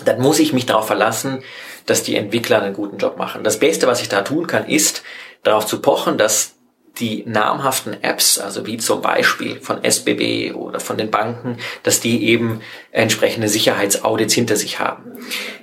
[0.04, 1.42] dann muss ich mich darauf verlassen,
[1.87, 3.44] dass die Entwickler einen guten Job machen.
[3.44, 5.02] Das Beste, was ich da tun kann, ist
[5.44, 6.54] darauf zu pochen, dass
[6.98, 12.24] die namhaften Apps, also wie zum Beispiel von SBB oder von den Banken, dass die
[12.28, 12.61] eben
[12.92, 15.12] entsprechende Sicherheitsaudits hinter sich haben.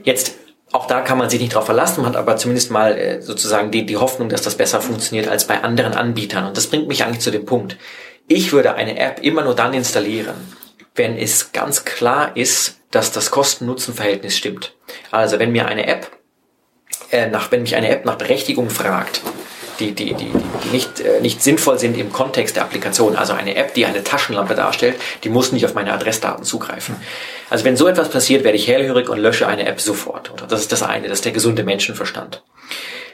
[0.04, 0.36] Jetzt
[0.74, 3.72] auch da kann man sich nicht darauf verlassen, man hat aber zumindest mal äh, sozusagen
[3.72, 6.46] die, die Hoffnung, dass das besser funktioniert als bei anderen Anbietern.
[6.46, 7.78] Und das bringt mich eigentlich zu dem Punkt.
[8.28, 10.36] Ich würde eine App immer nur dann installieren,
[10.96, 14.74] wenn es ganz klar ist, dass das Kosten-Nutzen-Verhältnis stimmt.
[15.12, 16.10] Also wenn mir eine App
[17.12, 19.22] äh, nach, wenn mich eine App nach Berechtigung fragt,
[19.82, 20.32] die, die, die,
[20.64, 23.16] die nicht, äh, nicht sinnvoll sind im Kontext der Applikation.
[23.16, 26.96] Also eine App, die eine Taschenlampe darstellt, die muss nicht auf meine Adressdaten zugreifen.
[27.50, 30.32] Also wenn so etwas passiert, werde ich hellhörig und lösche eine App sofort.
[30.32, 32.44] Oder das ist das eine, das ist der gesunde Menschenverstand.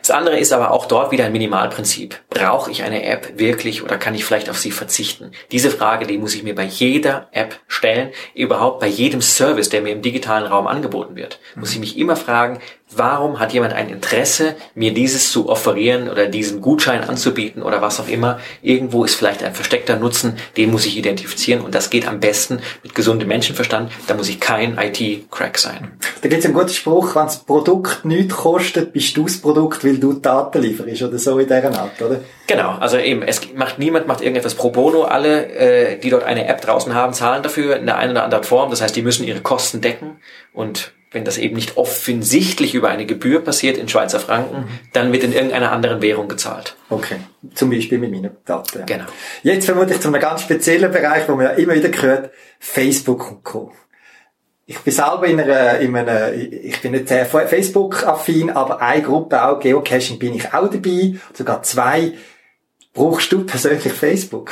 [0.02, 2.18] Das andere ist aber auch dort wieder ein Minimalprinzip.
[2.30, 5.32] Brauche ich eine App wirklich oder kann ich vielleicht auf sie verzichten?
[5.52, 9.82] Diese Frage, die muss ich mir bei jeder App stellen, überhaupt bei jedem Service, der
[9.82, 11.40] mir im digitalen Raum angeboten wird.
[11.56, 12.60] Muss ich mich immer fragen,
[12.96, 18.00] Warum hat jemand ein Interesse, mir dieses zu offerieren oder diesen Gutschein anzubieten oder was
[18.00, 18.40] auch immer?
[18.62, 22.60] Irgendwo ist vielleicht ein versteckter Nutzen, den muss ich identifizieren und das geht am besten
[22.84, 23.92] mit gesundem Menschenverstand.
[24.08, 25.92] Da muss ich kein IT-Crack sein.
[26.22, 29.84] Da gibt es einen guten Spruch, wenn das Produkt nichts kostet, bist du das Produkt,
[29.84, 32.22] weil du Daten lieferst oder so in dieser Art, oder?
[32.48, 35.04] Genau, also eben, es macht niemand macht irgendetwas pro bono.
[35.04, 38.46] Alle, äh, die dort eine App draußen haben, zahlen dafür in der einen oder anderen
[38.46, 38.70] Form.
[38.70, 40.22] Das heißt, die müssen ihre Kosten decken
[40.54, 45.24] und wenn das eben nicht offensichtlich über eine Gebühr passiert in Schweizer Franken, dann wird
[45.24, 46.76] in irgendeiner anderen Währung gezahlt.
[46.92, 47.16] Okay,
[47.56, 48.86] zum Beispiel mit meinen Daten.
[48.86, 49.06] Genau.
[49.42, 53.44] Jetzt vermutlich zu einem ganz speziellen Bereich, wo man ja immer wieder hört, Facebook und
[53.44, 53.72] Co.
[54.68, 59.44] Ich bin selber in einer, in einer ich bin nicht sehr Facebook-affin, aber eine Gruppe
[59.44, 62.14] auch, Geocaching, bin ich auch dabei, sogar zwei.
[62.94, 64.52] Brauchst du persönlich Facebook?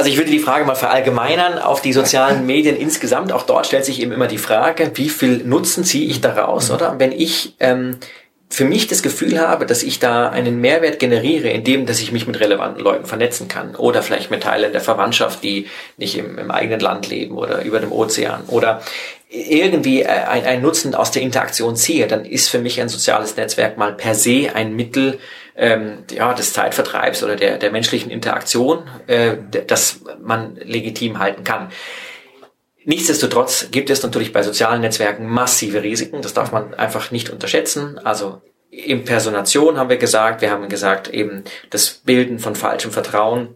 [0.00, 3.32] Also ich würde die Frage mal verallgemeinern auf die sozialen Medien insgesamt.
[3.32, 6.74] Auch dort stellt sich eben immer die Frage, wie viel Nutzen ziehe ich daraus, mhm.
[6.74, 6.94] oder?
[6.96, 7.98] Wenn ich ähm,
[8.48, 12.26] für mich das Gefühl habe, dass ich da einen Mehrwert generiere, indem dass ich mich
[12.26, 15.66] mit relevanten Leuten vernetzen kann oder vielleicht mit Teilen der Verwandtschaft, die
[15.98, 18.80] nicht im, im eigenen Land leben oder über dem Ozean oder
[19.28, 23.36] irgendwie äh, ein, ein Nutzen aus der Interaktion ziehe, dann ist für mich ein soziales
[23.36, 25.18] Netzwerk mal per se ein Mittel,
[25.60, 31.68] ähm, ja, des Zeitvertreibs oder der, der menschlichen Interaktion, äh, das man legitim halten kann.
[32.86, 36.22] Nichtsdestotrotz gibt es natürlich bei sozialen Netzwerken massive Risiken.
[36.22, 37.98] Das darf man einfach nicht unterschätzen.
[37.98, 40.40] Also Impersonation haben wir gesagt.
[40.40, 43.54] Wir haben gesagt eben das Bilden von falschem Vertrauen.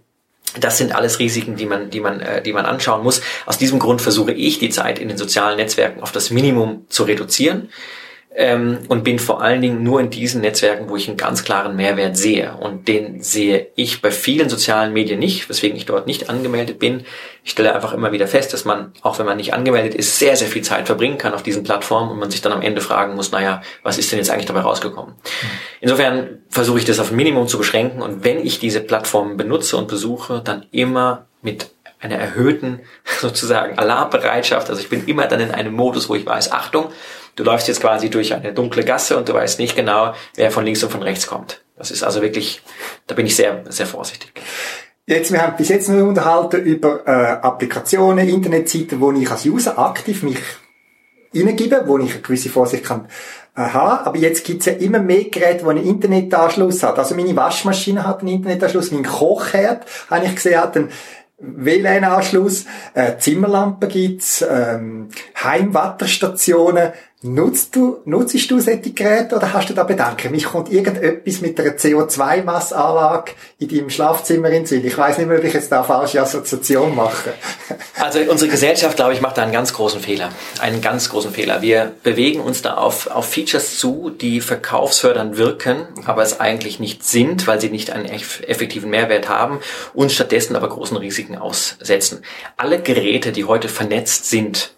[0.60, 3.22] Das sind alles Risiken, die man, die man, äh, die man anschauen muss.
[3.46, 7.04] Aus diesem Grund versuche ich, die Zeit in den sozialen Netzwerken auf das Minimum zu
[7.04, 7.70] reduzieren
[8.36, 11.76] ähm, und bin vor allen Dingen nur in diesen Netzwerken, wo ich einen ganz klaren
[11.76, 12.56] Mehrwert sehe.
[12.56, 17.04] Und den sehe ich bei vielen sozialen Medien nicht, weswegen ich dort nicht angemeldet bin.
[17.44, 20.34] Ich stelle einfach immer wieder fest, dass man, auch wenn man nicht angemeldet ist, sehr,
[20.34, 23.14] sehr viel Zeit verbringen kann auf diesen Plattformen und man sich dann am Ende fragen
[23.14, 25.14] muss, naja, was ist denn jetzt eigentlich dabei rausgekommen?
[25.80, 29.76] Insofern versuche ich das auf ein Minimum zu beschränken und wenn ich diese Plattformen benutze
[29.76, 31.73] und besuche, dann immer mit
[32.04, 32.80] einer erhöhten
[33.20, 34.70] sozusagen Alarmbereitschaft.
[34.70, 36.90] Also ich bin immer dann in einem Modus, wo ich weiß, Achtung,
[37.36, 40.64] du läufst jetzt quasi durch eine dunkle Gasse und du weißt nicht genau, wer von
[40.64, 41.62] links und von rechts kommt.
[41.76, 42.62] Das ist also wirklich,
[43.06, 44.32] da bin ich sehr, sehr vorsichtig.
[45.06, 49.78] Jetzt, wir haben bis jetzt nur unterhalten über äh, Applikationen, Internetseiten, wo ich als User
[49.78, 50.38] aktiv mich
[51.32, 53.08] hineingebe, wo ich eine gewisse Vorsicht kann
[53.54, 54.06] äh, haben.
[54.06, 56.98] Aber jetzt gibt's ja immer mehr Geräte, die einen Internetanschluss haben.
[56.98, 60.90] Also meine Waschmaschine hat einen Internetanschluss, mein Kochherd, habe ich gesehen, hat einen
[61.38, 65.08] WLAN-Anschluss, äh, Zimmerlampen gibt's, ähm,
[65.42, 66.92] Heimwatterstationen.
[67.26, 70.30] Nutzt du, nutzt du solche Geräte oder hast du da Bedenken?
[70.30, 74.84] Mich kommt irgendetwas mit einer CO2-Massanlage in deinem Schlafzimmer in Sinn.
[74.86, 77.32] Ich weiß nicht mehr, ob ich jetzt da falsche Assoziation mache.
[77.96, 80.28] Also unsere Gesellschaft, glaube ich, macht da einen ganz großen Fehler.
[80.60, 81.62] Einen ganz großen Fehler.
[81.62, 87.02] Wir bewegen uns da auf, auf Features zu, die verkaufsfördernd wirken, aber es eigentlich nicht
[87.04, 89.60] sind, weil sie nicht einen effektiven Mehrwert haben
[89.94, 92.20] und stattdessen aber großen Risiken aussetzen.
[92.58, 94.73] Alle Geräte, die heute vernetzt sind,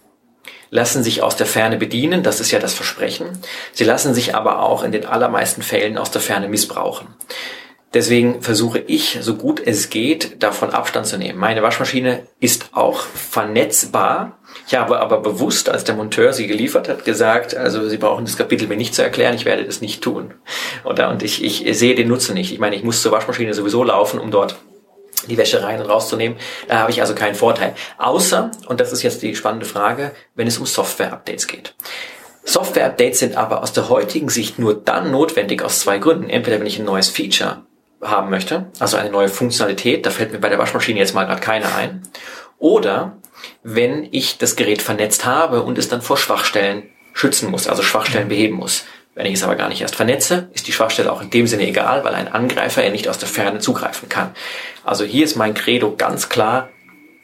[0.70, 3.26] lassen sich aus der Ferne bedienen, das ist ja das Versprechen.
[3.72, 7.09] Sie lassen sich aber auch in den allermeisten Fällen aus der Ferne missbrauchen.
[7.94, 11.38] Deswegen versuche ich, so gut es geht, davon Abstand zu nehmen.
[11.38, 14.38] Meine Waschmaschine ist auch vernetzbar.
[14.66, 18.37] Ich habe aber bewusst, als der Monteur sie geliefert hat, gesagt, also Sie brauchen das
[18.37, 20.35] Kapitel mir nicht zu erklären, ich werde das nicht tun.
[20.85, 21.09] Oder?
[21.09, 22.52] Und ich, ich sehe den Nutzen nicht.
[22.52, 24.57] Ich meine, ich muss zur Waschmaschine sowieso laufen, um dort
[25.29, 26.38] die Wäsche rein und rauszunehmen.
[26.68, 27.74] Da habe ich also keinen Vorteil.
[27.98, 31.74] Außer, und das ist jetzt die spannende Frage, wenn es um Software-Updates geht.
[32.44, 36.31] Software-Updates sind aber aus der heutigen Sicht nur dann notwendig aus zwei Gründen.
[36.31, 37.62] Entweder wenn ich ein neues Feature
[38.02, 41.40] haben möchte, also eine neue Funktionalität, da fällt mir bei der Waschmaschine jetzt mal gerade
[41.40, 42.02] keine ein.
[42.59, 43.16] Oder
[43.62, 48.29] wenn ich das Gerät vernetzt habe und es dann vor Schwachstellen schützen muss, also Schwachstellen
[48.29, 48.85] beheben muss.
[49.16, 51.66] Wenn ich es aber gar nicht erst vernetze, ist die Schwachstelle auch in dem Sinne
[51.66, 54.35] egal, weil ein Angreifer ja nicht aus der Ferne zugreifen kann.
[54.85, 56.68] Also hier ist mein Credo ganz klar,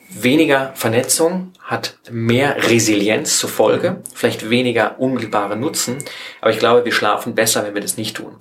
[0.08, 5.98] weniger Vernetzung hat mehr Resilienz zur Folge, vielleicht weniger unmittelbare Nutzen,
[6.40, 8.36] aber ich glaube, wir schlafen besser, wenn wir das nicht tun.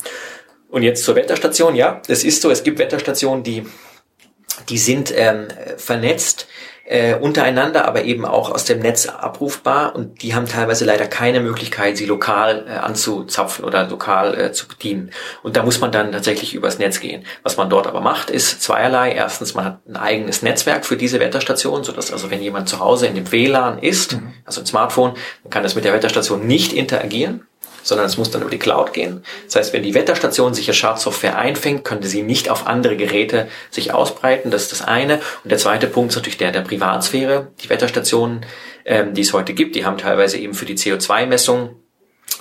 [0.70, 3.66] Und jetzt zur Wetterstation, ja, es ist so, es gibt Wetterstationen, die,
[4.70, 6.48] die sind ähm, vernetzt,
[6.92, 11.40] äh, untereinander, aber eben auch aus dem Netz abrufbar und die haben teilweise leider keine
[11.40, 15.12] Möglichkeit, sie lokal äh, anzuzapfen oder lokal äh, zu bedienen.
[15.42, 17.24] Und da muss man dann tatsächlich übers Netz gehen.
[17.44, 19.14] Was man dort aber macht, ist zweierlei.
[19.14, 23.08] Erstens, man hat ein eigenes Netzwerk für diese Wetterstation, sodass also wenn jemand zu Hause
[23.08, 24.34] in dem WLAN ist, mhm.
[24.44, 27.48] also ein Smartphone, dann kann das mit der Wetterstation nicht interagieren
[27.84, 29.24] sondern es muss dann über die Cloud gehen.
[29.46, 33.94] Das heißt, wenn die Wetterstation sich Schadsoftware einfängt, könnte sie nicht auf andere Geräte sich
[33.94, 34.52] ausbreiten.
[34.52, 35.20] Das ist das eine.
[35.44, 37.48] Und der zweite Punkt ist natürlich der der Privatsphäre.
[37.64, 38.46] Die Wetterstationen,
[38.86, 41.81] ähm, die es heute gibt, die haben teilweise eben für die CO2-Messung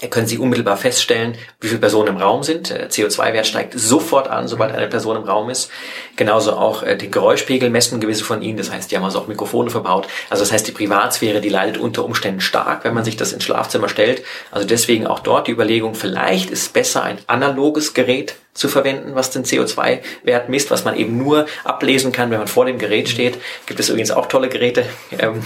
[0.08, 2.70] können Sie unmittelbar feststellen, wie viele Personen im Raum sind.
[2.70, 5.70] Der CO2-Wert steigt sofort an, sobald eine Person im Raum ist.
[6.16, 8.56] Genauso auch äh, den Geräuschpegel messen gewisse von Ihnen.
[8.56, 10.06] Das heißt, die haben also auch Mikrofone verbaut.
[10.30, 13.44] Also das heißt, die Privatsphäre, die leidet unter Umständen stark, wenn man sich das ins
[13.44, 14.22] Schlafzimmer stellt.
[14.50, 19.30] Also deswegen auch dort die Überlegung, vielleicht ist besser ein analoges Gerät zu verwenden, was
[19.30, 23.38] den CO2-Wert misst, was man eben nur ablesen kann, wenn man vor dem Gerät steht.
[23.66, 24.84] Gibt es übrigens auch tolle Geräte.
[25.18, 25.42] Ähm,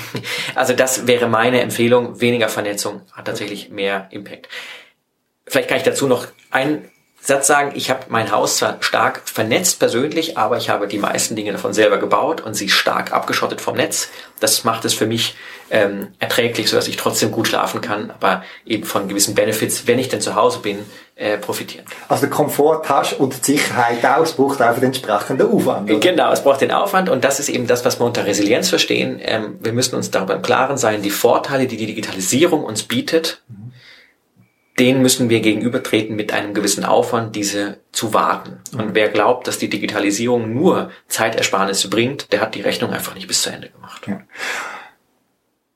[0.54, 2.20] also das wäre meine Empfehlung.
[2.20, 4.48] Weniger Vernetzung hat tatsächlich mehr Impact.
[5.46, 6.90] Vielleicht kann ich dazu noch ein
[7.26, 11.34] Satz sagen, ich habe mein Haus zwar stark vernetzt persönlich, aber ich habe die meisten
[11.34, 14.10] Dinge davon selber gebaut und sie stark abgeschottet vom Netz.
[14.40, 15.34] Das macht es für mich
[15.70, 20.10] ähm, erträglich, sodass ich trotzdem gut schlafen kann, aber eben von gewissen Benefits, wenn ich
[20.10, 20.84] denn zu Hause bin,
[21.16, 21.86] äh, profitieren.
[22.08, 25.90] Also Komfort hast und die Sicherheit auch, es braucht einfach den entsprechenden Aufwand.
[25.90, 26.00] Oder?
[26.00, 29.18] Genau, es braucht den Aufwand und das ist eben das, was wir unter Resilienz verstehen.
[29.22, 33.40] Ähm, wir müssen uns darüber im Klaren sein, die Vorteile, die die Digitalisierung uns bietet,
[33.48, 33.63] mhm
[34.78, 38.60] den müssen wir gegenübertreten mit einem gewissen Aufwand, diese zu warten.
[38.76, 43.28] Und wer glaubt, dass die Digitalisierung nur Zeitersparnisse bringt, der hat die Rechnung einfach nicht
[43.28, 44.06] bis zu Ende gemacht.
[44.08, 44.22] Ja.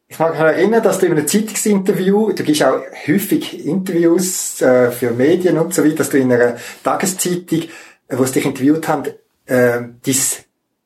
[0.09, 4.91] Ich mag mich erinnern, dass du in einem Zeitungsinterview, du gibst auch häufig Interviews äh,
[4.91, 7.63] für Medien und so weiter, dass du in einer Tageszeitung,
[8.09, 9.05] äh, wo sie dich interviewt haben,
[9.47, 10.45] äh, dies,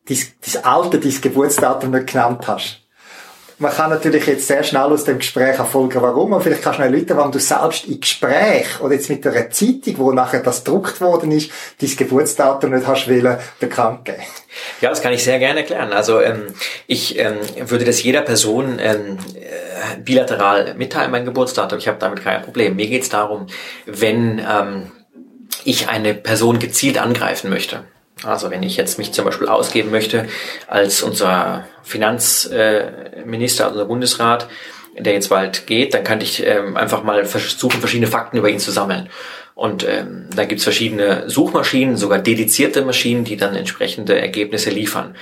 [0.08, 2.81] dies, dies Alter, dein Geburtsdatum nicht genannt hast
[3.58, 6.82] man kann natürlich jetzt sehr schnell aus dem Gespräch erfolgen, warum, aber vielleicht kannst du
[6.82, 10.64] noch erläutern, warum du selbst im Gespräch oder jetzt mit einer Zeitung, wo nachher das
[10.64, 11.50] gedruckt worden ist,
[11.80, 14.22] dein Geburtsdatum nicht hast wollen, bekannt geben.
[14.80, 15.92] Ja, das kann ich sehr gerne erklären.
[15.92, 16.54] Also ähm,
[16.86, 17.36] ich ähm,
[17.66, 21.78] würde das jeder Person ähm, äh, bilateral mitteilen, mein Geburtsdatum.
[21.78, 22.76] Ich habe damit kein Problem.
[22.76, 23.46] Mir geht es darum,
[23.86, 24.90] wenn ähm,
[25.64, 27.84] ich eine Person gezielt angreifen möchte.
[28.24, 30.28] Also wenn ich jetzt mich zum Beispiel ausgeben möchte
[30.66, 34.48] als unser Finanzminister, unser Bundesrat,
[34.98, 38.58] der jetzt bald geht, dann kann ich ähm, einfach mal versuchen, verschiedene Fakten über ihn
[38.58, 39.08] zu sammeln.
[39.54, 45.14] Und ähm, da gibt's verschiedene Suchmaschinen, sogar dedizierte Maschinen, die dann entsprechende Ergebnisse liefern.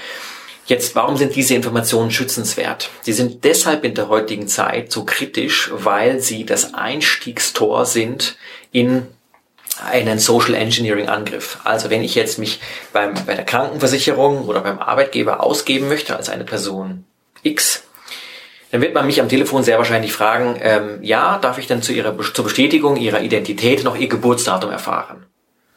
[0.67, 2.91] Jetzt, warum sind diese Informationen schützenswert?
[3.03, 8.37] Sie sind deshalb in der heutigen Zeit so kritisch, weil sie das Einstiegstor sind
[8.71, 9.09] in
[9.81, 11.59] einen Social Engineering Angriff.
[11.65, 12.61] Also wenn ich jetzt mich
[12.93, 17.05] beim, bei der Krankenversicherung oder beim Arbeitgeber ausgeben möchte als eine Person
[17.43, 17.85] X,
[18.71, 21.93] dann wird man mich am Telefon sehr wahrscheinlich fragen, ähm, ja, darf ich dann zu
[21.93, 25.27] ihrer, zur Bestätigung ihrer Identität noch ihr Geburtsdatum erfahren?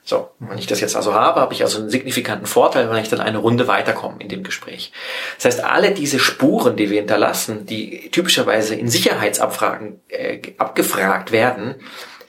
[0.05, 3.07] So, wenn ich das jetzt also habe, habe ich also einen signifikanten Vorteil, wenn ich
[3.07, 4.91] dann eine Runde weiterkomme in dem Gespräch.
[5.37, 11.75] Das heißt, alle diese Spuren, die wir hinterlassen, die typischerweise in Sicherheitsabfragen äh, abgefragt werden,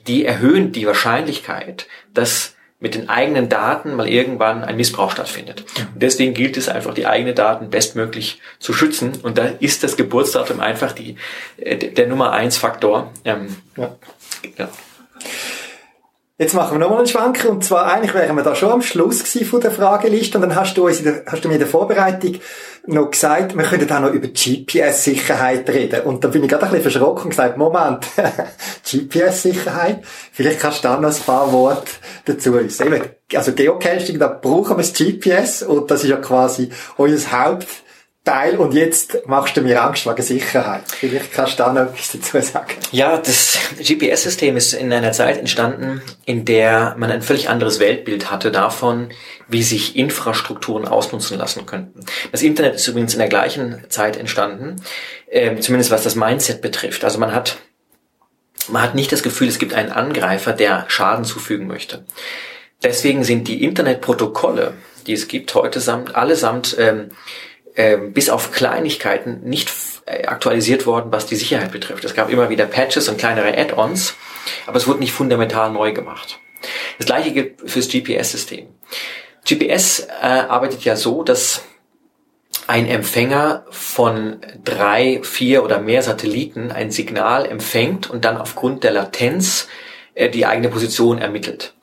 [0.06, 5.64] die erhöhen die Wahrscheinlichkeit, dass mit den eigenen Daten mal irgendwann ein Missbrauch stattfindet.
[5.94, 9.12] Und deswegen gilt es einfach, die eigenen Daten bestmöglich zu schützen.
[9.22, 11.16] Und da ist das Geburtsdatum einfach die,
[11.56, 13.10] äh, der Nummer eins Faktor.
[13.24, 13.96] Ähm, ja.
[14.58, 14.68] ja.
[16.36, 19.22] Jetzt machen wir nochmal einen Schwanker und zwar eigentlich wären wir da schon am Schluss
[19.22, 21.68] von der Frageliste und dann hast du, uns in der, hast du mir in der
[21.68, 22.40] Vorbereitung
[22.86, 26.72] noch gesagt, wir könnten auch noch über GPS-Sicherheit reden und da bin ich gerade ein
[26.72, 28.06] bisschen verschrocken und gesagt, Moment,
[28.84, 30.00] GPS-Sicherheit,
[30.32, 31.90] vielleicht kannst du da noch ein paar Worte
[32.26, 33.02] dazu sagen.
[33.34, 37.83] Also Geocaching, da brauchen wir das GPS und das ist ja quasi unser Haupt
[38.24, 40.84] Teil und jetzt machst du mir Angst wegen Sicherheit.
[40.86, 42.72] Vielleicht kannst du da noch etwas dazu sagen.
[42.90, 48.30] Ja, das GPS-System ist in einer Zeit entstanden, in der man ein völlig anderes Weltbild
[48.30, 49.10] hatte davon,
[49.48, 52.00] wie sich Infrastrukturen ausnutzen lassen könnten.
[52.32, 54.76] Das Internet ist übrigens in der gleichen Zeit entstanden,
[55.26, 57.04] äh, zumindest was das Mindset betrifft.
[57.04, 57.58] Also man hat,
[58.68, 62.06] man hat nicht das Gefühl, es gibt einen Angreifer, der Schaden zufügen möchte.
[62.82, 64.72] Deswegen sind die Internetprotokolle,
[65.06, 67.10] die es gibt heute samt, allesamt ähm,
[67.76, 69.72] ähm, bis auf Kleinigkeiten nicht
[70.06, 72.04] äh, aktualisiert worden, was die Sicherheit betrifft.
[72.04, 74.14] Es gab immer wieder Patches und kleinere Add-ons,
[74.66, 76.38] aber es wurde nicht fundamental neu gemacht.
[76.98, 78.68] Das gleiche gilt fürs GPS-System.
[79.46, 81.62] GPS äh, arbeitet ja so, dass
[82.66, 88.92] ein Empfänger von drei, vier oder mehr Satelliten ein Signal empfängt und dann aufgrund der
[88.92, 89.68] Latenz
[90.14, 91.74] äh, die eigene Position ermittelt.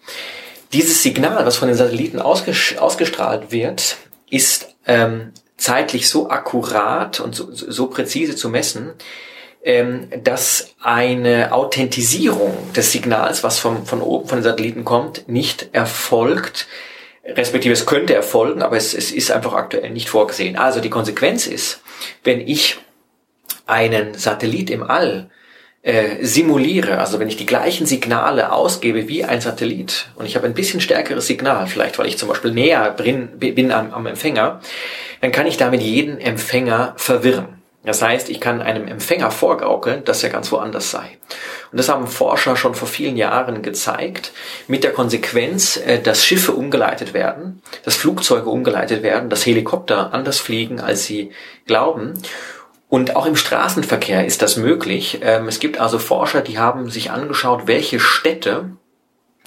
[0.74, 3.98] Dieses Signal, was von den Satelliten ausgestrahlt wird,
[4.30, 8.94] ist ähm, zeitlich so akkurat und so, so präzise zu messen,
[9.64, 15.70] ähm, dass eine Authentisierung des Signals, was vom, von oben von den Satelliten kommt, nicht
[15.72, 16.68] erfolgt,
[17.24, 20.56] respektive es könnte erfolgen, aber es, es ist einfach aktuell nicht vorgesehen.
[20.56, 21.82] Also die Konsequenz ist,
[22.24, 22.80] wenn ich
[23.68, 25.30] einen Satellit im All
[25.84, 30.46] äh, simuliere, also wenn ich die gleichen Signale ausgebe wie ein Satellit und ich habe
[30.46, 34.62] ein bisschen stärkeres Signal, vielleicht weil ich zum Beispiel näher bin, bin am, am Empfänger,
[35.22, 37.62] dann kann ich damit jeden Empfänger verwirren.
[37.84, 41.18] Das heißt, ich kann einem Empfänger vorgaukeln, dass er ganz woanders sei.
[41.72, 44.34] Und das haben Forscher schon vor vielen Jahren gezeigt,
[44.68, 50.40] mit der Konsequenz, äh, dass Schiffe umgeleitet werden, dass Flugzeuge umgeleitet werden, dass Helikopter anders
[50.40, 51.32] fliegen, als sie
[51.66, 52.14] glauben.
[52.92, 55.20] Und auch im Straßenverkehr ist das möglich.
[55.22, 58.72] Ähm, es gibt also Forscher, die haben sich angeschaut, welche Städte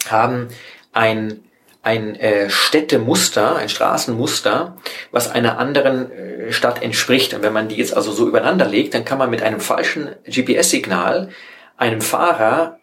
[0.09, 0.49] haben
[0.95, 1.45] ein
[1.83, 4.79] ein äh, Städtemuster, ein Straßenmuster,
[5.11, 7.35] was einer anderen äh, Stadt entspricht.
[7.35, 10.09] Und wenn man die jetzt also so übereinander legt, dann kann man mit einem falschen
[10.25, 11.29] GPS-Signal
[11.77, 12.79] einem Fahrer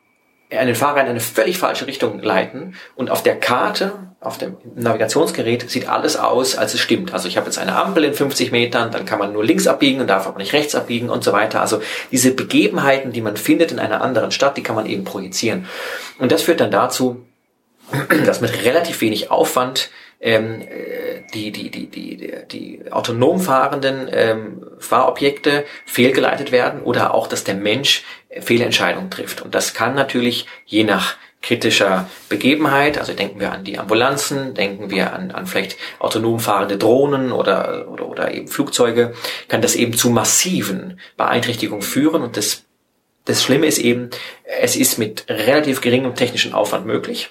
[0.51, 5.69] einen Fahrer in eine völlig falsche Richtung leiten und auf der Karte, auf dem Navigationsgerät
[5.69, 7.13] sieht alles aus, als es stimmt.
[7.13, 10.01] Also ich habe jetzt eine Ampel in 50 Metern, dann kann man nur links abbiegen
[10.01, 11.61] und darf aber nicht rechts abbiegen und so weiter.
[11.61, 11.81] Also
[12.11, 15.65] diese Begebenheiten, die man findet in einer anderen Stadt, die kann man eben projizieren.
[16.19, 17.25] Und das führt dann dazu,
[18.25, 19.89] dass mit relativ wenig Aufwand
[20.21, 27.27] ähm, äh, die, die, die, die, die autonom fahrenden ähm, Fahrobjekte fehlgeleitet werden oder auch,
[27.27, 28.03] dass der Mensch
[28.39, 29.41] Fehlentscheidungen trifft.
[29.41, 34.91] Und das kann natürlich je nach kritischer Begebenheit, also denken wir an die Ambulanzen, denken
[34.91, 39.13] wir an, an vielleicht autonom fahrende Drohnen oder, oder, oder eben Flugzeuge,
[39.47, 42.21] kann das eben zu massiven Beeinträchtigungen führen.
[42.21, 42.63] Und das,
[43.25, 44.11] das Schlimme ist eben,
[44.43, 47.29] es ist mit relativ geringem technischen Aufwand möglich.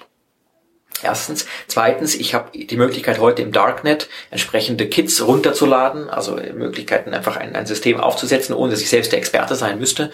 [1.03, 1.47] Erstens.
[1.67, 7.55] Zweitens, ich habe die Möglichkeit heute im Darknet entsprechende Kits runterzuladen, also Möglichkeiten einfach ein,
[7.55, 10.11] ein System aufzusetzen, ohne dass ich selbst der Experte sein müsste.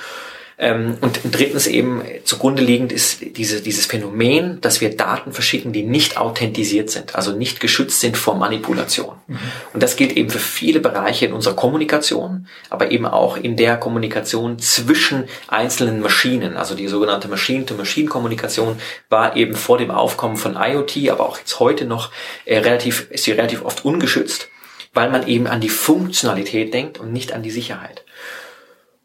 [0.59, 5.83] Ähm, und drittens eben zugrunde liegend ist diese, dieses Phänomen, dass wir Daten verschicken, die
[5.83, 9.17] nicht authentisiert sind, also nicht geschützt sind vor Manipulation.
[9.27, 9.37] Mhm.
[9.73, 13.77] Und das gilt eben für viele Bereiche in unserer Kommunikation, aber eben auch in der
[13.77, 16.57] Kommunikation zwischen einzelnen Maschinen.
[16.57, 18.79] Also die sogenannte Machine-to-Machine-Kommunikation
[19.09, 22.11] war eben vor dem Aufkommen von IoT, aber auch jetzt heute noch
[22.45, 24.49] äh, relativ, ist sie relativ oft ungeschützt,
[24.95, 28.03] weil man eben an die Funktionalität denkt und nicht an die Sicherheit.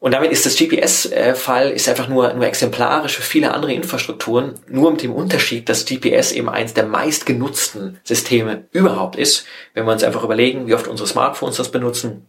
[0.03, 4.91] Und damit ist das GPS-Fall ist einfach nur, nur exemplarisch für viele andere Infrastrukturen, nur
[4.91, 9.47] mit dem Unterschied, dass GPS eben eins der meistgenutzten Systeme überhaupt ist.
[9.75, 12.27] Wenn wir uns einfach überlegen, wie oft unsere Smartphones das benutzen,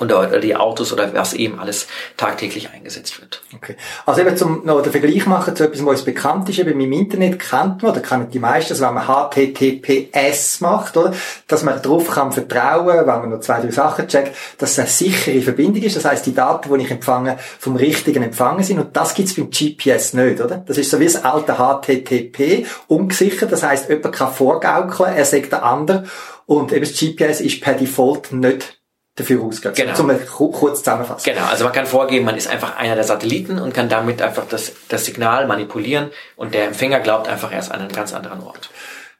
[0.00, 1.86] oder die Autos oder was eben alles
[2.16, 3.42] tagtäglich eingesetzt wird.
[3.54, 3.76] Okay.
[4.06, 6.92] Also eben zum noch den Vergleich machen zu etwas, was uns bekannt ist, eben im
[6.92, 11.12] Internet kennt man, oder kennen die meisten, also wenn man HTTPS macht, oder?
[11.46, 14.88] Dass man darauf kann vertrauen, wenn man noch zwei, drei Sachen checkt, dass es eine
[14.88, 15.96] sichere Verbindung ist.
[15.96, 18.78] Das heißt, die Daten, die ich empfange, vom richtigen empfangen sind.
[18.78, 20.62] Und das gibt's beim GPS nicht, oder?
[20.66, 23.52] Das ist so wie das alte HTTP, ungesichert.
[23.52, 26.04] Das heißt, jemand kann vorgaukeln, er sagt der andere.
[26.46, 28.77] Und eben das GPS ist per Default nicht
[29.18, 29.74] dafür ausgeht.
[29.74, 29.94] Genau.
[29.94, 30.10] Zum
[30.52, 31.32] kurz zusammenfassen.
[31.32, 34.46] Genau, also man kann vorgeben, man ist einfach einer der Satelliten und kann damit einfach
[34.48, 38.42] das, das Signal manipulieren und der Empfänger glaubt einfach, er ist an einem ganz anderen
[38.42, 38.70] Ort.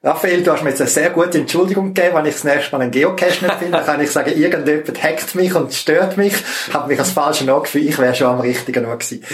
[0.00, 2.82] Raphael, du hast mir jetzt eine sehr gute Entschuldigung gegeben, wenn ich das nächste Mal
[2.82, 6.34] einen Geocache nicht finde, dann kann ich sagen, irgendjemand hackt mich und stört mich,
[6.72, 9.24] hat mich als falschen angefühlt, ich wäre schon am richtigen Ort gewesen.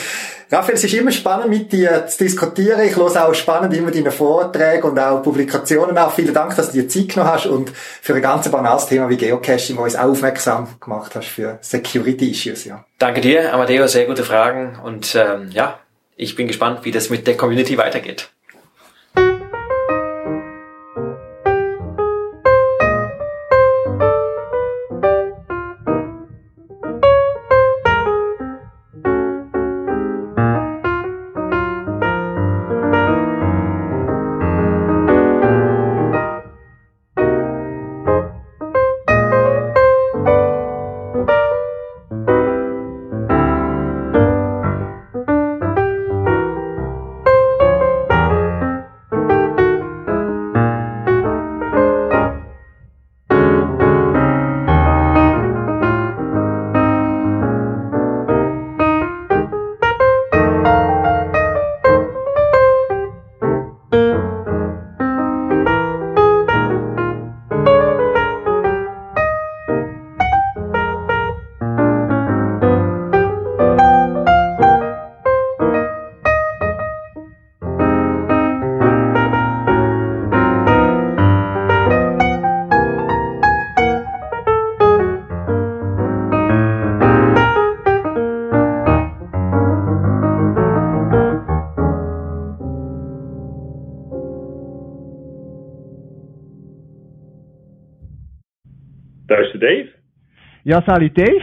[0.50, 2.80] Raphael, es ist immer spannend mit dir zu diskutieren.
[2.80, 6.14] Ich höre auch spannend immer deine Vorträge und auch Publikationen auch.
[6.14, 9.18] Vielen Dank, dass du dir Zeit genommen hast und für ein ganz banales Thema wie
[9.18, 12.86] Geocaching, wo uns aufmerksam gemacht hast für Security Issues, ja.
[12.98, 15.78] Danke dir, Amadeo, sehr gute Fragen und ähm, ja,
[16.16, 18.30] ich bin gespannt, wie das mit der Community weitergeht.
[100.64, 101.42] Ja, salut Dave.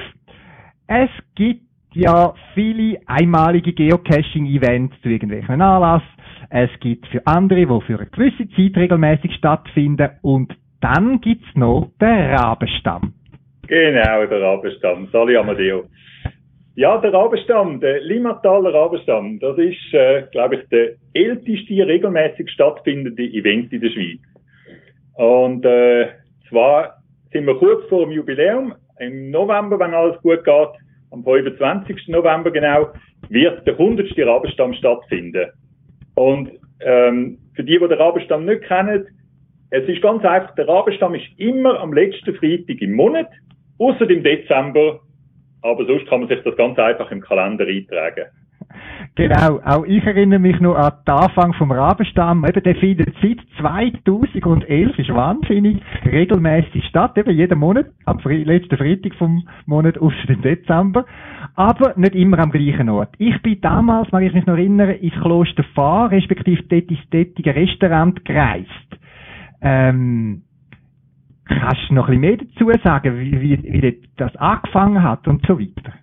[0.88, 1.62] Es gibt
[1.93, 6.03] ja viele einmalige Geocaching-Events zu irgendwelchen Anlass.
[6.49, 10.09] Es gibt für andere, die für eine gewisse Zeit regelmäßig stattfinden.
[10.22, 13.14] Und dann gibt's noch den Rabenstamm.
[13.68, 15.07] Genau, der Rabenstamm.
[15.12, 15.86] Sali Amadeo.
[16.76, 23.24] Ja, der Rabenstamm, der Limmataler Rabenstamm, das ist, äh, glaube ich, der älteste regelmäßig stattfindende
[23.24, 24.20] Event in der Schweiz.
[25.16, 26.07] Und äh,
[26.49, 27.01] zwar
[27.32, 30.69] sind wir kurz vor dem Jubiläum im November, wenn alles gut geht,
[31.11, 32.07] am 25.
[32.07, 32.89] November genau,
[33.29, 34.07] wird der 100.
[34.19, 35.49] Rabenstamm stattfinden.
[36.15, 36.51] Und
[36.82, 39.07] ähm, für die, die den Rabenstamm nicht kennen,
[39.73, 43.29] Es ist ganz einfach, der Rabenstamm ist immer am letzten Freitag im Monat,
[43.77, 44.99] außer im Dezember.
[45.61, 48.25] Aber sonst kann man sich das ganz einfach im Kalender eintragen.
[49.16, 52.45] Genau, auch ich erinnere mich noch an den Anfang vom Rabenstamm.
[52.45, 57.18] Eben, der findet seit 2011, ist wahnsinnig, regelmäßig statt.
[57.18, 61.06] Eben jeden Monat, am letzten Freitag vom Monat, außer dem Dezember.
[61.56, 63.14] Aber nicht immer am gleichen Ort.
[63.18, 67.56] Ich bin damals, mag ich mich noch erinnern, ins Kloster Fahr, respektive dort ins dortige
[67.56, 68.68] Restaurant gereist.
[69.62, 70.43] Ähm,
[71.45, 75.45] kannst du noch ein bisschen mehr dazu sagen, wie, wie, wie das angefangen hat und
[75.45, 75.93] so weiter?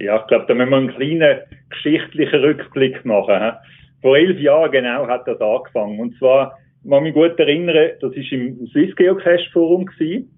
[0.00, 1.38] Ja, ich glaube, da müssen wir einen kleinen
[1.70, 3.52] geschichtlichen Rückblick machen.
[4.00, 5.98] Vor elf Jahren genau hat das angefangen.
[5.98, 10.30] Und zwar, ich kann mich gut erinnern, das war im Swiss Geocache Forum gewesen.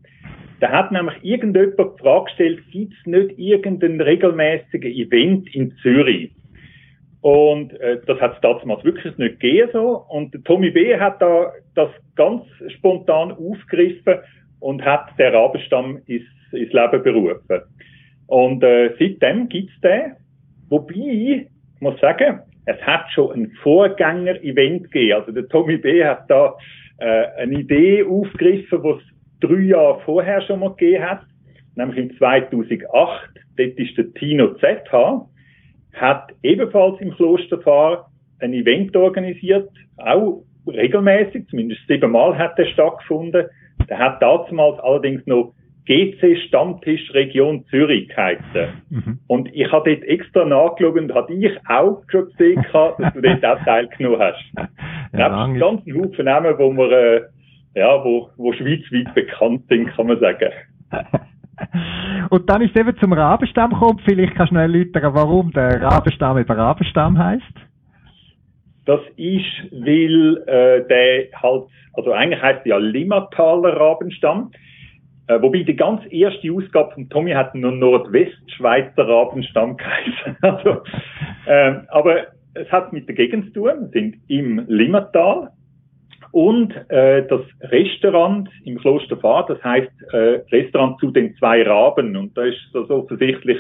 [0.61, 6.33] Da hat nämlich irgendjemand die Frage gestellt, gibt es nicht irgendein regelmäßigen Event in Zürich?
[7.23, 10.05] Und äh, das hat es damals wirklich nicht gegeben so.
[10.09, 10.99] Und der Tommy B.
[10.99, 12.45] hat da das ganz
[12.77, 14.21] spontan aufgegriffen
[14.61, 17.61] und hat den Rabenstamm ins, ins Leben berufen.
[18.27, 20.17] Und äh, seitdem gibt's den.
[20.71, 21.47] Wobei, ich
[21.81, 25.21] muss sagen, es hat schon ein Vorgänger-Event gegeben.
[25.21, 26.05] Also der Tommy B.
[26.05, 26.55] hat da
[26.99, 29.03] äh, eine Idee aufgegriffen, was
[29.41, 31.23] drei Jahre vorher schon mal gegeben hat.
[31.75, 33.31] Nämlich im 2008.
[33.57, 35.27] Dort ist der Tino ZH,
[35.95, 43.47] hat ebenfalls im Klosterfahr ein Event organisiert, auch regelmäßig, zumindest siebenmal hat er stattgefunden.
[43.89, 45.53] Der hat damals allerdings noch
[45.91, 48.69] GC Stammtisch Region Zürich geheißen.
[48.91, 49.19] Mhm.
[49.27, 53.45] Und ich habe dort extra nachgeschaut und hatte ich auch schon gesehen, dass du dort
[53.45, 54.45] auch teilgenommen hast.
[55.13, 57.23] ja, Nebst ganzen Haufen Namen, wo wir, äh,
[57.75, 60.51] ja, wo, wo schweizweit bekannt sind, kann man sagen.
[62.31, 64.01] Und dann ist eben zum Rabenstamm gekommen.
[64.05, 67.43] Vielleicht kannst du noch erläutern, warum der Rabenstamm über Rabenstamm heißt.
[68.87, 71.65] Das ist, weil äh, der halt,
[71.95, 74.53] also eigentlich heißt ja Limmataler Rabenstamm.
[75.31, 80.37] Äh, wobei die ganz erste Ausgabe von Tommy hat nur Nordwestschweizer Rabenstamm geheißen.
[80.43, 80.83] also,
[81.47, 83.91] äh, aber es hat mit der Gegend zu tun.
[83.93, 85.51] Sind im Limmatal
[86.33, 92.17] und äh, das Restaurant im Kloster Fahr, das heißt äh, Restaurant zu den zwei Raben.
[92.17, 93.59] Und da ist das offensichtlich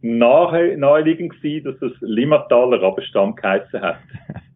[0.00, 3.98] nahe, naheliegend gewesen, dass das Limmataler Rabenstamm geheißen hat.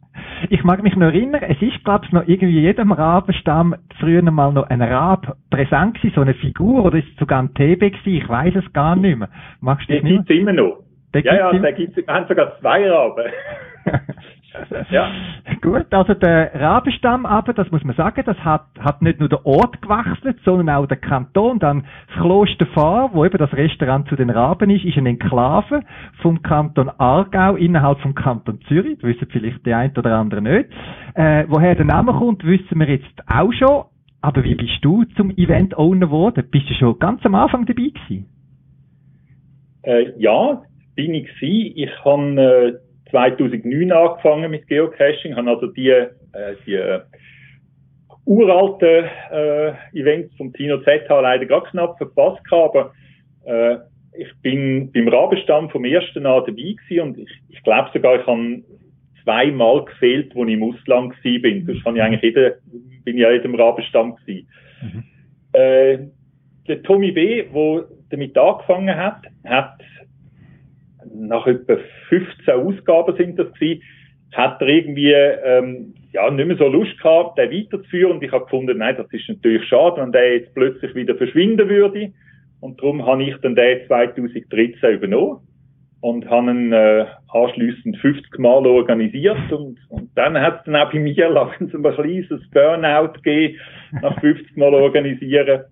[0.50, 4.52] Ich mag mich noch erinnern, es ist, glaube ich, noch irgendwie jedem Rabenstamm früher mal
[4.52, 8.22] noch ein Rab präsent gewesen, so eine Figur, oder ist es sogar ein TB gewesen?
[8.22, 9.28] Ich weiß es gar nicht mehr.
[9.60, 10.82] Magst du Den gibt's immer noch.
[11.14, 13.24] Den ja, ja, da gibt's, wir haben sogar zwei Raben.
[14.90, 15.10] ja.
[15.60, 19.44] Gut, also der Rabenstamm aber, das muss man sagen, das hat, hat nicht nur der
[19.44, 21.58] Ort gewechselt, sondern auch der Kanton.
[21.58, 25.82] Dann das Kloster Fahr, wo eben das Restaurant zu den Raben ist, ist eine Enklave
[26.22, 28.98] vom Kanton Aargau innerhalb vom Kanton Zürich.
[28.98, 30.70] Das wissen vielleicht die einen oder anderen nicht.
[31.14, 33.84] Äh, woher der Name kommt, wissen wir jetzt auch schon.
[34.22, 36.44] Aber wie bist du zum Event-Owner geworden?
[36.50, 38.26] Bist du schon ganz am Anfang dabei gewesen?
[39.82, 40.62] Äh, ja,
[40.96, 41.72] bin ich gewesen.
[41.76, 46.08] Ich habe äh 2009 angefangen mit Geocaching, habe also die, äh,
[46.66, 47.00] die äh,
[48.24, 52.92] uralten äh, Events vom Tino ZH leider gar knapp verpasst gehabt, aber
[53.44, 53.78] äh,
[54.18, 58.26] ich bin beim Rabenstamm vom ersten an dabei gewesen und ich, ich glaube sogar, ich
[58.26, 58.62] habe
[59.22, 61.66] zweimal gefehlt, wo ich im Ausland gewesen bin.
[61.66, 62.54] Sonst habe ich eigentlich jeden,
[63.04, 64.48] bin ich ja in jedem Rabenstamm gewesen.
[64.82, 65.04] Mhm.
[65.52, 65.98] Äh,
[66.68, 69.80] der Tommy B., der damit angefangen hat, hat
[71.18, 71.76] nach etwa
[72.08, 73.82] 15 Ausgaben sind das gewesen,
[74.32, 78.12] hat er irgendwie ähm, ja nicht mehr so Lust gehabt, den weiterzuführen.
[78.12, 81.68] Und ich habe gefunden, nein, das ist natürlich schade, wenn der jetzt plötzlich wieder verschwinden
[81.68, 82.12] würde.
[82.60, 85.40] Und darum habe ich dann den 2013 übernommen
[86.00, 90.92] und habe ihn äh, anschliessend 50 Mal organisiert und, und dann hat es dann auch
[90.92, 93.58] bei mir langsam ein kleines Burnout gegeben,
[94.02, 95.62] nach 50 Mal organisieren.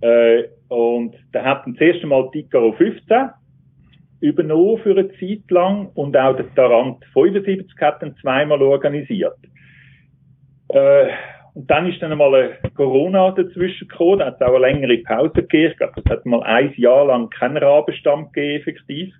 [0.00, 3.30] Äh, und da hat dann das erste Mal Ticaro 15
[4.22, 9.36] übernommen für eine Zeit lang und auch der Tarant 75 hat dann zweimal organisiert.
[10.68, 11.08] Äh,
[11.54, 14.98] und dann ist dann mal ein Corona dazwischen gekommen, da hat es auch eine längere
[14.98, 15.72] Pause gegeben.
[15.72, 19.14] Ich glaube, es hat mal ein Jahr lang keinen Rabenstamm gegeben, effektiv.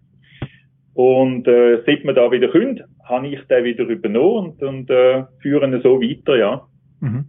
[0.94, 5.24] Und äh, seit wir da wieder können, habe ich den wieder übernommen und, und äh,
[5.40, 6.66] führen so weiter, ja.
[7.00, 7.24] Mhm.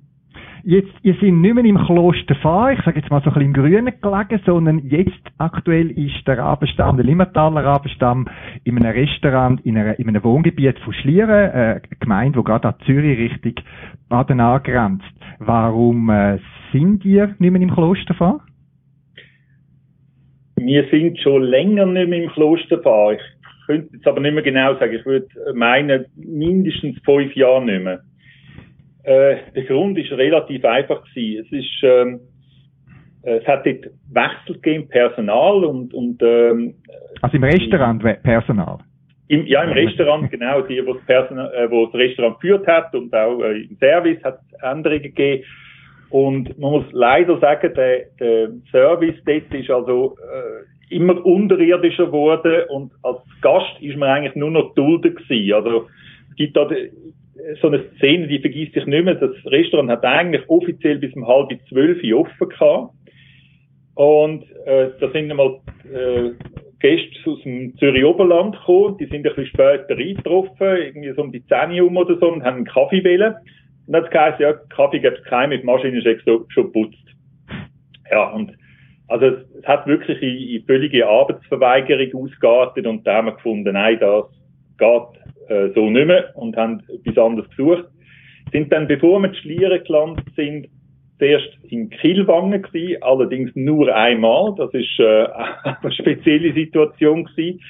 [0.66, 3.48] Jetzt, ihr seid nicht mehr im Kloster Fahr, ich sage jetzt mal so ein bisschen
[3.48, 8.30] im Grünen gelegen, sondern jetzt aktuell ist der Rabenstamm, der Limmataler Rabenstamm,
[8.64, 12.76] in einem Restaurant, in, einer, in einem Wohngebiet von Schlieren, äh, Gemeinde, die gerade an
[12.86, 13.62] Zürich Richtung
[14.08, 15.04] Baden angrenzt.
[15.40, 16.40] Warum äh,
[16.72, 18.40] sind ihr nicht mehr im Kloster Fahr?
[20.56, 23.12] Wir sind schon länger nicht mehr im Kloster Fahr.
[23.12, 23.20] Ich
[23.66, 24.96] könnte jetzt aber nicht mehr genau sagen.
[24.96, 28.00] Ich würde meinen, mindestens fünf Jahre nicht mehr.
[29.04, 31.46] Äh, der Grund ist relativ einfach gewesen.
[31.46, 32.20] Es ist, ähm,
[33.24, 36.76] es hat dort Wechsel gegeben, Personal und, und ähm,
[37.22, 38.80] Also im Restaurant Personal?
[39.28, 42.94] Im, ja, im Restaurant, genau, die, wo das, Personal, äh, wo das Restaurant geführt hat
[42.94, 45.44] und auch äh, im Service hat es Änderungen gegeben.
[46.10, 52.64] Und man muss leider sagen, der, der Service dort ist also äh, immer unterirdischer geworden
[52.70, 55.54] und als Gast ist man eigentlich nur noch dulden gewesen.
[55.54, 55.88] Also
[56.30, 56.70] es gibt da
[57.62, 59.16] so eine Szene, die vergisst sich nicht mehr.
[59.16, 62.94] Das Restaurant hat eigentlich offiziell bis um halb zwölf offen gehabt.
[63.96, 65.60] Und äh, da sind einmal
[65.92, 66.32] äh,
[66.80, 71.32] Gäste aus dem Zürich Oberland gekommen, die sind ein bisschen später eingetroffen, irgendwie so um
[71.32, 73.36] die 10 Uhr oder so, und haben einen Kaffee wählen.
[73.86, 76.72] Und dann hat es geheißen, ja, Kaffee gibt es keinen, die Maschine ist schon, schon
[76.72, 76.98] putzt.
[78.12, 78.52] Ja, und
[79.08, 83.74] also es, es hat wirklich in, in völlige Arbeitsverweigerung ausgeartet und da haben wir gefunden,
[83.74, 84.26] nein, das
[84.78, 87.86] geht äh, so nicht mehr und haben etwas anderes gesucht.
[88.52, 90.68] Sind dann, bevor wir in Schlieren gelandet sind,
[91.18, 94.54] zuerst in Kielwangen gewesen, allerdings nur einmal.
[94.58, 95.28] Das ist äh,
[95.64, 97.62] eine spezielle Situation gewesen.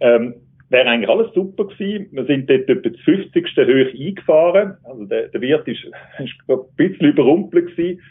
[0.00, 0.34] Ähm,
[0.70, 2.08] Wäre eigentlich alles super gewesen.
[2.12, 3.44] Wir sind dort etwa das 50.
[3.56, 4.76] hoch eingefahren.
[4.84, 5.82] Also der, der Wirt ist,
[6.18, 8.02] ist ein bisschen überrumpelt gewesen.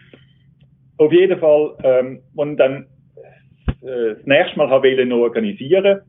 [0.97, 2.87] Auf jeden Fall, ähm, und dann
[3.83, 6.01] äh, das nächste Mal haben organisieren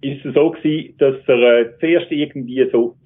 [0.00, 2.96] ist es so gewesen, dass er äh, zuerst irgendwie so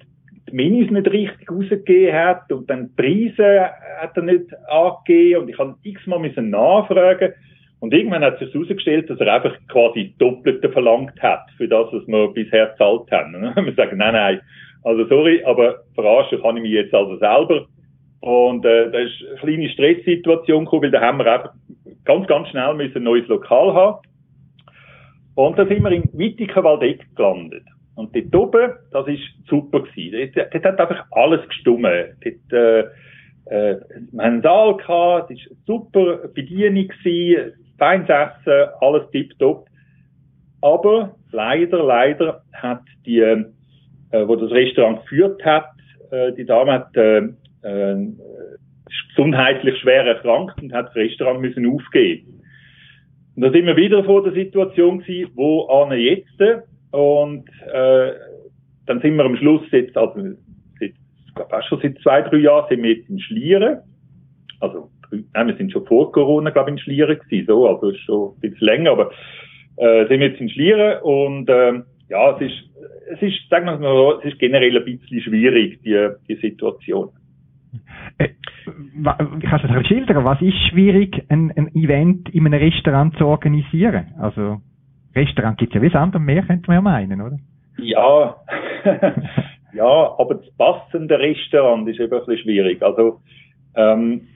[0.49, 3.69] die Minis nicht richtig rausgegeben hat und dann die Preise
[3.99, 7.33] hat er nicht angegeben und ich habe x-mal müssen nachfragen
[7.79, 12.07] und irgendwann hat sich herausgestellt, dass er einfach quasi Doppelte verlangt hat für das, was
[12.07, 13.33] wir bisher gezahlt haben.
[13.55, 14.41] Wir sagen, nein, nein,
[14.83, 17.65] also sorry, aber verarschen kann ich mich jetzt also selber.
[18.19, 21.53] Und äh, da ist eine kleine Stresssituation gekommen, weil da haben wir einfach
[22.05, 24.07] ganz, ganz schnell müssen ein neues Lokal haben.
[25.35, 27.63] Und da sind wir in Wittikenwaldeck gelandet.
[27.95, 30.31] Und dort oben, das ist super gewesen.
[30.35, 32.17] Dort, dort hat einfach alles gestummen.
[32.23, 32.79] Dort, äh,
[33.45, 33.79] äh,
[34.11, 39.67] wir haben einen Saal gehabt, es war super Bedienung gewesen, feines Essen, alles tipptopp.
[40.61, 43.43] Aber leider, leider hat die, äh,
[44.11, 45.69] wo das Restaurant geführt hat,
[46.11, 47.17] äh, die Dame hat, äh,
[47.63, 48.07] äh,
[49.09, 52.40] gesundheitlich schwer erkrankt und hat das Restaurant müssen aufgeben.
[53.41, 56.39] Und da sind wir wieder vor der Situation gewesen, wo Anne jetzt,
[56.91, 58.11] und äh,
[58.85, 60.13] dann sind wir am Schluss jetzt, also
[60.79, 63.79] seit, ich schon seit zwei, drei Jahren sind wir jetzt in Schlieren.
[64.59, 64.91] Also
[65.33, 68.41] nein, wir sind schon vor Corona, glaube ich, in Schlieren gewesen, so, also schon ein
[68.41, 69.09] bisschen länger, aber
[69.77, 72.69] äh, sind wir jetzt in Schlieren und äh, ja, es ist,
[73.09, 77.09] es ist, sagen wir mal, es ist generell ein bisschen schwierig, die, die Situation.
[79.03, 80.23] Kannst du das schildern?
[80.23, 84.13] Was ist schwierig, ein, ein Event in einem Restaurant zu organisieren?
[84.19, 84.61] Also
[85.15, 87.37] Restaurant gibt es ja wie Sand am Meer, könnte man ja meinen, oder?
[87.77, 88.35] Ja,
[89.73, 92.81] ja, aber das passende Restaurant ist eben ein bisschen schwierig.
[92.81, 93.19] Also
[93.75, 94.27] ähm,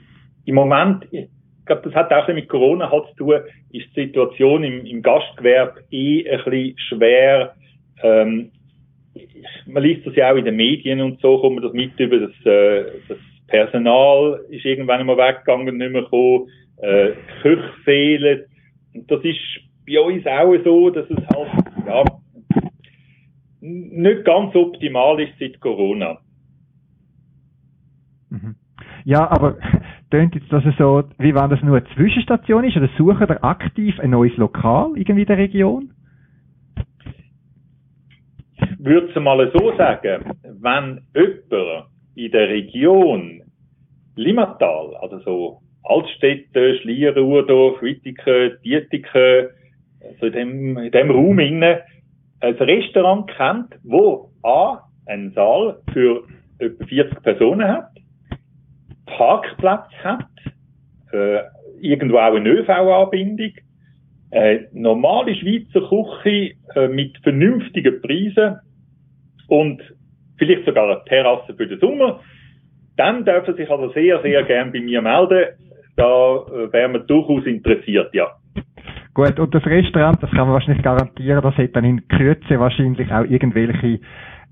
[0.45, 1.27] im Moment, ich
[1.65, 3.39] glaube, das hat auch mit Corona halt zu tun,
[3.71, 7.55] ist die Situation im, im Gastgewerbe eh ein bisschen schwer.
[8.03, 8.51] Ähm,
[9.65, 12.19] man liest das ja auch in den Medien und so, kommt man das mit über,
[12.19, 13.17] das, äh, das
[13.47, 18.45] Personal ist irgendwann einmal weggegangen, nicht mehr gekommen, äh, Köche fehlen.
[18.93, 19.39] Und das ist
[19.85, 21.49] bei uns auch so, dass es halt,
[21.87, 22.03] ja,
[23.61, 26.19] nicht ganz optimal ist seit Corona.
[28.29, 28.55] Mhm.
[29.03, 29.57] Ja, aber
[30.11, 33.43] tönt jetzt, dass es so, wie wenn das nur eine Zwischenstation ist, oder suchen ihr
[33.43, 35.91] aktiv ein neues Lokal irgendwie in der Region?
[38.57, 43.41] Ich würde es mal so sagen, wenn jemand in der Region
[44.15, 49.49] Limmatal, also so Altstädte, Schlieren, Urdorf, Wittiken, Dietiken,
[50.19, 51.77] so in dem, in dem Raum innen,
[52.39, 56.23] ein Restaurant kennt, wo A, einen Saal für
[56.59, 57.89] etwa 40 Personen hat,
[59.05, 60.25] Parkplatz hat,
[61.11, 61.39] äh,
[61.81, 63.51] irgendwo auch eine ÖV-Anbindung,
[64.31, 68.59] äh, normale Schweizer Küche äh, mit vernünftigen Preisen
[69.47, 69.81] und
[70.37, 72.19] vielleicht sogar eine Terrasse für den Sommer,
[72.97, 75.45] dann dürfen sich also sehr, sehr gern bei mir melden.
[75.97, 78.31] Da äh, wären wir durchaus interessiert, ja.
[79.13, 83.09] Gut, und das Restaurant, das kann man wahrscheinlich garantieren, das hat dann in Kürze wahrscheinlich
[83.13, 84.01] auch irgendwelche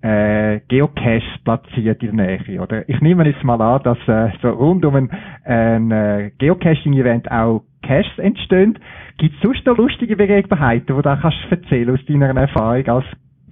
[0.01, 2.87] äh, Geocaches platziert in der Nähe, oder?
[2.87, 5.09] Ich nehme jetzt mal an, dass äh, so rund um ein,
[5.43, 8.79] ein äh, Geocaching-Event auch Caches entstehen.
[9.17, 13.05] Gibt es sonst noch lustige Begebenheiten, die du da kannst erzählen aus deiner Erfahrung als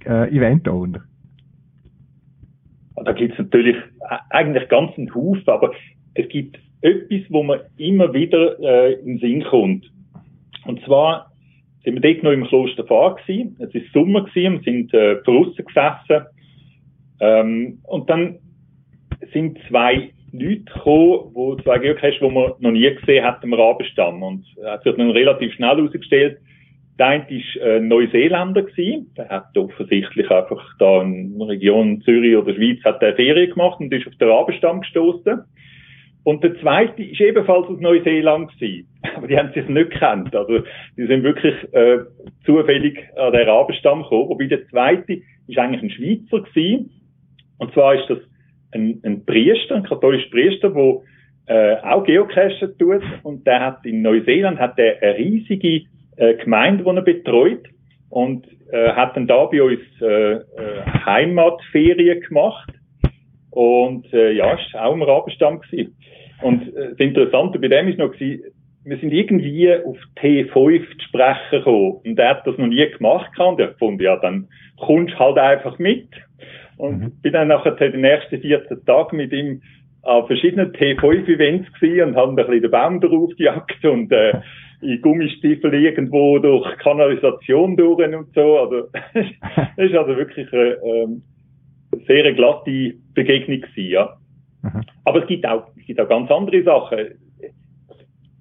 [0.04, 1.00] äh, Event-Owner?
[3.04, 5.72] Da gibt es natürlich äh, eigentlich ganz einen Haufen, aber
[6.14, 9.90] es gibt etwas, wo man immer wieder äh, in den Sinn kommt.
[10.66, 11.32] Und zwar
[11.84, 13.56] sind wir dort noch im Kloster Fahr gewesen.
[13.58, 16.26] Es ist Sommer gewesen, wir sind äh, draussen gesessen.
[17.20, 18.38] Ähm, und dann
[19.32, 24.22] sind zwei Leute gekommen, wo zwei Geocaches, die man noch nie gesehen hat im Rabenstamm.
[24.22, 26.38] Und es hat sich dann relativ schnell herausgestellt,
[26.98, 29.12] der eine war äh, Neuseeländer gewesen.
[29.16, 33.80] Der hat offensichtlich einfach da in der Region Zürich oder Schweiz hat der Ferien gemacht
[33.80, 35.42] und ist auf den Rabenstamm gestoßen.
[36.24, 38.86] Und der zweite ist ebenfalls aus Neuseeland gewesen.
[39.16, 40.34] Aber die haben sich nicht gekannt.
[40.36, 40.60] Also,
[40.96, 42.00] die sind wirklich, äh,
[42.44, 44.28] zufällig an den Rabenstamm gekommen.
[44.28, 46.90] Wobei der zweite ist eigentlich ein Schweizer gewesen.
[47.58, 48.18] Und zwar ist das
[48.72, 51.00] ein, ein Priester, ein katholischer Priester, der
[51.46, 53.02] äh, auch Geocachen tut.
[53.22, 55.86] Und der hat in Neuseeland hat der eine riesige
[56.16, 57.68] äh, Gemeinde, die er betreut.
[58.10, 60.40] Und äh, hat dann da bei uns äh, äh,
[61.06, 62.72] Heimatferien gemacht.
[63.50, 65.96] Und äh, ja, ist auch im Rabenstamm gewesen.
[66.42, 68.44] Und äh, das Interessante bei dem ist noch gewesen,
[68.84, 72.00] wir sind irgendwie auf T5 zu sprechen gekommen.
[72.04, 74.48] Und er hat das noch nie gemacht und er fand, ja, dann
[74.78, 76.08] kommst halt einfach mit.
[76.76, 77.12] Und mhm.
[77.22, 79.62] bin dann nachher die nächsten 14 Tage mit ihm
[80.02, 84.32] an verschiedenen T5-Events gewesen und haben ein bisschen den Baum drauf gejagt und äh,
[84.82, 88.58] in Gummistiefel irgendwo durch Kanalisation durch und so.
[88.58, 91.22] Also das ist also wirklich eine ähm,
[92.06, 94.16] sehr glatte Begegnung gewesen, ja.
[94.62, 94.82] Mhm.
[95.04, 96.98] Aber es gibt auch, es gibt auch ganz andere Sachen.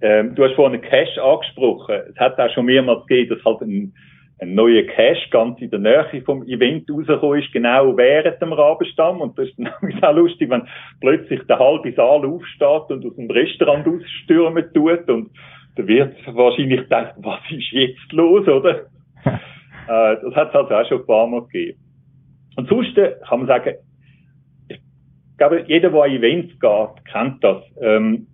[0.02, 1.96] Ähm, du hast vorhin Cash angesprochen.
[2.10, 3.94] Es hat auch schon mehrmals gegeben, dass halt ein
[4.42, 9.22] ein neuer Cache ganz in der Nähe vom Event rausgekommen ist, genau während dem Rabenstamm.
[9.22, 9.70] Und das ist dann
[10.04, 10.68] auch lustig, wenn
[11.00, 15.30] plötzlich der halbe Saal aufsteht und aus dem Restaurant ausstürmen tut und
[15.76, 18.88] da wird wahrscheinlich gedacht, was ist jetzt los, oder?
[19.26, 21.80] äh, das hat es also auch schon ein paar Mal gegeben.
[22.58, 23.76] Und sonst äh, kann man sagen,
[24.68, 24.80] ich
[25.38, 27.64] glaube, jeder, der an Events geht, kennt das.
[27.82, 28.28] Ähm,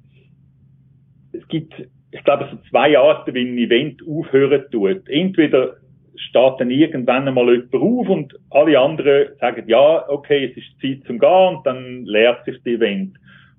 [1.32, 1.74] es gibt,
[2.12, 5.08] ich glaube, so zwei Arten, wie ein Event aufhören tut.
[5.08, 5.78] Entweder
[6.16, 11.06] steht dann irgendwann einmal jemand auf und alle anderen sagen, ja, okay, es ist Zeit
[11.06, 13.18] zum Gehen und dann leert sich das Event.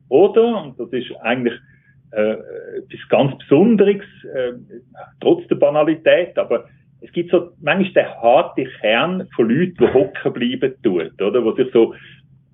[0.09, 1.55] Oder, und das ist eigentlich
[2.13, 2.33] äh,
[2.79, 4.03] etwas ganz Besonderes,
[4.35, 4.53] äh,
[5.21, 6.67] trotz der Banalität, aber
[7.01, 11.53] es gibt so manchmal den harten Kern von Leuten, die hocken bleiben tut, oder, wo
[11.53, 11.95] sich so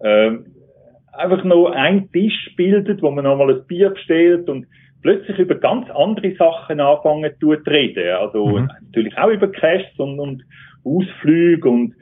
[0.00, 0.32] äh,
[1.12, 4.66] einfach noch ein Tisch bildet, wo man nochmal ein Bier bestellt und
[5.02, 8.14] plötzlich über ganz andere Sachen anfangen zu reden.
[8.16, 8.70] Also mhm.
[8.82, 10.42] natürlich auch über Cash und, und
[10.84, 11.94] Ausflüge und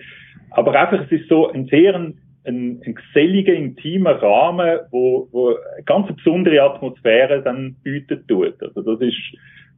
[0.51, 5.49] aber einfach es ist so ein sehr ein, ein, ein geselliger, intimer Rahmen, wo, wo
[5.49, 8.61] eine ganz besondere Atmosphäre dann bietet tut.
[8.63, 9.19] Also das ist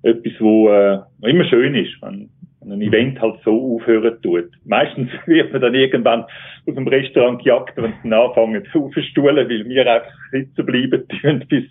[0.03, 4.51] etwas, wo äh, immer schön ist, wenn, wenn ein Event halt so aufhören tut.
[4.65, 9.93] Meistens wird man dann irgendwann aus dem Restaurant gejagt, wenn sie anfangen aufzustuhlen, weil wir
[9.93, 11.65] einfach sitzen bleiben tun bis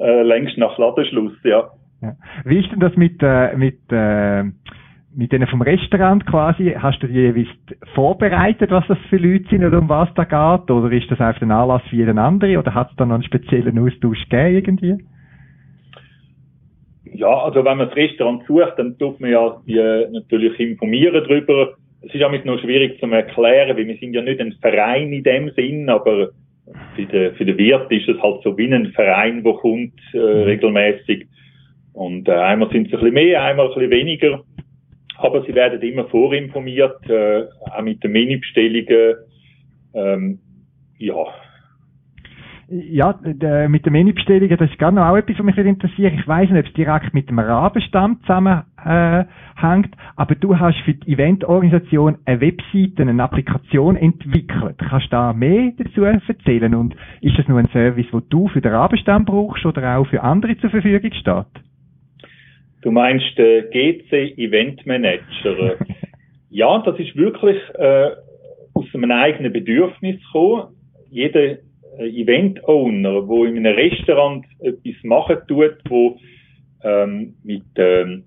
[0.00, 1.70] äh, längst nach Ladenschluss, ja.
[2.02, 2.16] ja.
[2.44, 4.44] Wie ist denn das mit, äh, mit, äh,
[5.14, 6.74] mit denen vom Restaurant quasi?
[6.78, 7.48] Hast du die jeweils
[7.94, 10.70] vorbereitet, was das für Leute sind oder um was da geht?
[10.70, 12.56] Oder ist das einfach ein Anlass für jeden anderen?
[12.56, 15.04] Oder hat es da noch einen speziellen Austausch gegeben irgendwie?
[17.12, 21.74] Ja, also wenn man das Restaurant sucht, dann tut man ja die natürlich informieren darüber.
[22.02, 25.24] Es ist auch noch schwierig zu erklären, weil wir sind ja nicht ein Verein in
[25.24, 26.30] dem Sinn, aber
[26.94, 30.18] für den, für den Wirt ist es halt so wie ein Verein, der kommt äh,
[30.18, 30.42] mhm.
[30.44, 31.26] regelmäßig.
[31.92, 34.42] Und äh, einmal sind es ein bisschen mehr, einmal ein bisschen weniger.
[35.22, 39.16] Aber sie werden immer vorinformiert, äh, auch mit den Mini-Bestellungen.
[39.94, 40.38] Ähm,
[40.98, 41.26] ja,
[42.70, 43.18] ja,
[43.68, 46.12] mit der Menübestellungen, das ist gerade noch auch etwas, was mich interessiert.
[46.14, 50.94] Ich weiß nicht, ob es direkt mit dem Rabenstamm zusammenhängt, äh, aber du hast für
[50.94, 54.78] die Eventorganisation eine Webseite, eine Applikation entwickelt.
[54.78, 56.74] Kannst du da mehr dazu erzählen?
[56.76, 60.22] Und ist das nur ein Service, wo du für den Rabenstamm brauchst oder auch für
[60.22, 61.64] andere zur Verfügung steht?
[62.82, 65.76] Du meinst den GC Event Manager?
[66.50, 68.10] ja, das ist wirklich äh,
[68.74, 70.74] aus einem eigenen Bedürfnis gekommen.
[71.10, 71.58] Jeder äh,
[71.98, 76.16] Event-Owner, wo in einem Restaurant etwas machen tut, wo
[76.82, 78.24] ähm, mit, ähm,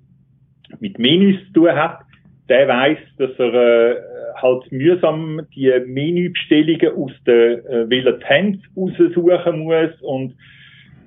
[0.79, 2.01] mit Menüs zu tun hat,
[2.49, 3.95] der weiß, dass er äh,
[4.35, 10.35] halt mühsam die Menübestellungen aus der äh, Villa Hand raussuchen muss und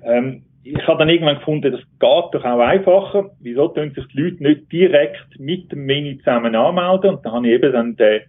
[0.03, 3.31] ähm, ich habe dann irgendwann gefunden, das geht doch auch einfacher.
[3.39, 7.15] Wieso tun sich die Leute nicht direkt mit dem Menü zusammen anmelden?
[7.15, 8.21] Und da habe ich eben dann den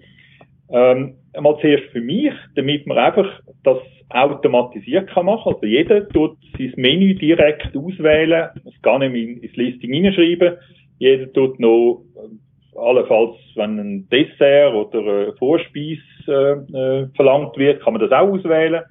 [0.71, 3.29] Ähm, einmal zuerst für mich, damit man einfach
[3.63, 3.77] das
[4.09, 5.53] automatisiert kann machen.
[5.53, 10.57] Also jeder tut sein Menü direkt auswählen, es gar nicht ins Listing hineinschreiben.
[11.03, 15.99] Jeder tut noch äh, allenfalls, wenn ein Dessert oder ein Vorspeis
[16.29, 18.83] äh, äh, verlangt wird, kann man das auch auswählen.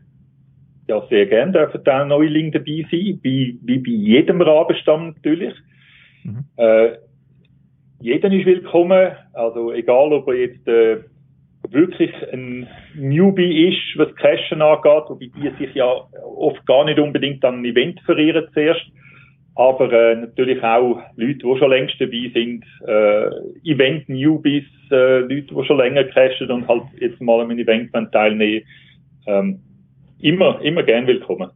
[0.87, 5.53] Ja, sehr gerne dürfen da Neuling dabei sein, wie, wie bei jedem Rabenstamm natürlich.
[6.23, 6.45] Mhm.
[6.57, 6.97] Äh,
[8.01, 10.97] jeder ist willkommen, also egal ob er jetzt äh,
[11.69, 17.45] wirklich ein Newbie ist, was Cashen angeht, wobei die sich ja oft gar nicht unbedingt
[17.45, 18.85] an ein Event verirren zuerst,
[19.55, 25.65] aber äh, natürlich auch Leute, die schon längst dabei sind, äh, Event-Newbies, äh, Leute, die
[25.65, 28.63] schon länger cashen und halt jetzt mal an einem Event teilnehmen,
[29.27, 29.59] ähm,
[30.19, 31.49] immer, immer gern willkommen.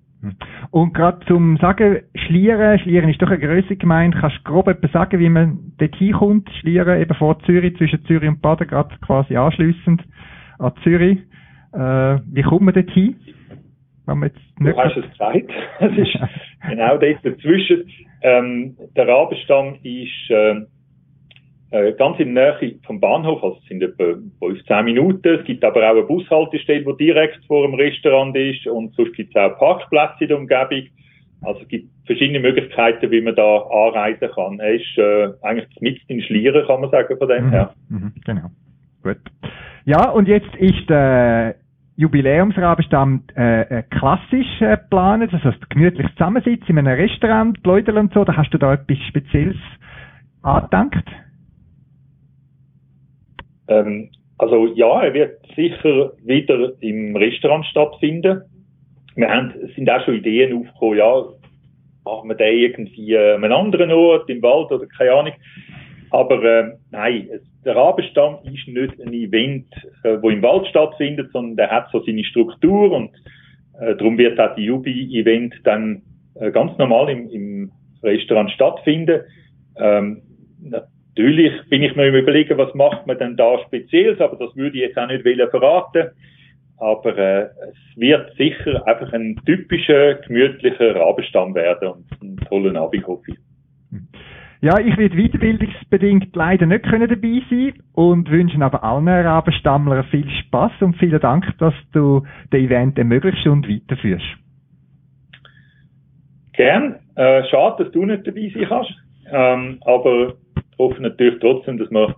[0.71, 4.17] Und gerade zum Sagen, Schlieren, Schlieren ist doch eine größere Gemeinde.
[4.19, 6.49] Kannst du grob etwas sagen, wie man dort hinkommt?
[6.59, 10.01] Schlieren eben vor Zürich, zwischen Zürich und Baden, gerade quasi anschliessend
[10.59, 11.19] an Zürich.
[11.73, 13.15] Äh, wie kommt man dort hin?
[14.05, 15.51] Wenn man jetzt nicht du hast es gesagt.
[15.79, 16.17] Es ist
[16.69, 17.89] genau dort dazwischen.
[18.21, 20.61] Ähm, der Rabenstamm ist äh,
[21.71, 25.39] äh, ganz in der Nähe vom Bahnhof, also es sind etwa 15 Minuten.
[25.39, 29.35] Es gibt aber auch eine Bushaltestelle, die direkt vor dem Restaurant ist und sonst gibt
[29.35, 30.87] es auch Parkplätze in der Umgebung.
[31.41, 34.59] Also es gibt verschiedene Möglichkeiten, wie man da anreisen kann.
[34.59, 37.73] Er ist äh, eigentlich mit in Schlieren, kann man sagen, von dem mhm, her.
[37.89, 38.49] Mhm, genau.
[39.03, 39.17] Gut.
[39.85, 41.55] Ja, und jetzt ist der
[41.97, 48.13] Jubiläumsrabenstamm äh, äh, klassisch äh, geplant, das heißt gemütlich zusammensitzen in einem Restaurant, Leute und
[48.13, 48.25] so.
[48.25, 49.55] Da hast du da etwas Spezielles
[50.41, 51.07] angedankt?
[53.69, 58.41] Ähm, also ja, er wird sicher wieder im Restaurant stattfinden.
[59.15, 61.23] Wir haben, sind auch schon Ideen aufgekommen, ja,
[62.03, 65.33] machen wir den irgendwie an einem anderen Ort, im Wald oder keine Ahnung.
[66.11, 69.67] Aber äh, nein, es, der Rabenstamm ist nicht ein Event,
[70.03, 73.11] äh, wo im Wald stattfindet, sondern der hat so seine Struktur und
[73.79, 76.01] äh, darum wird auch die Jubi-Event dann
[76.35, 77.71] äh, ganz normal im, im
[78.03, 79.21] Restaurant stattfinden.
[79.77, 80.21] Ähm,
[81.17, 84.83] Natürlich bin ich mir überlegen, was macht man denn da Spezielles, aber das würde ich
[84.83, 86.09] jetzt auch nicht verraten.
[86.77, 93.07] Aber äh, es wird sicher einfach ein typischer, gemütlicher Rabenstamm werden und einen tollen Abend,
[93.07, 93.37] hoffe ich.
[94.65, 100.27] Ja, ich werde weiterbildungsbedingt leider nicht können dabei sein und wünsche aber allen Rabenstammlern viel
[100.27, 104.25] Spaß und vielen Dank, dass du den Event ermöglichst und weiterführst.
[106.53, 106.95] Gern.
[107.15, 108.91] Äh, schade, dass du nicht dabei sein kannst.
[109.31, 110.33] Ähm, aber
[110.79, 112.15] hoffe natürlich trotzdem, dass wir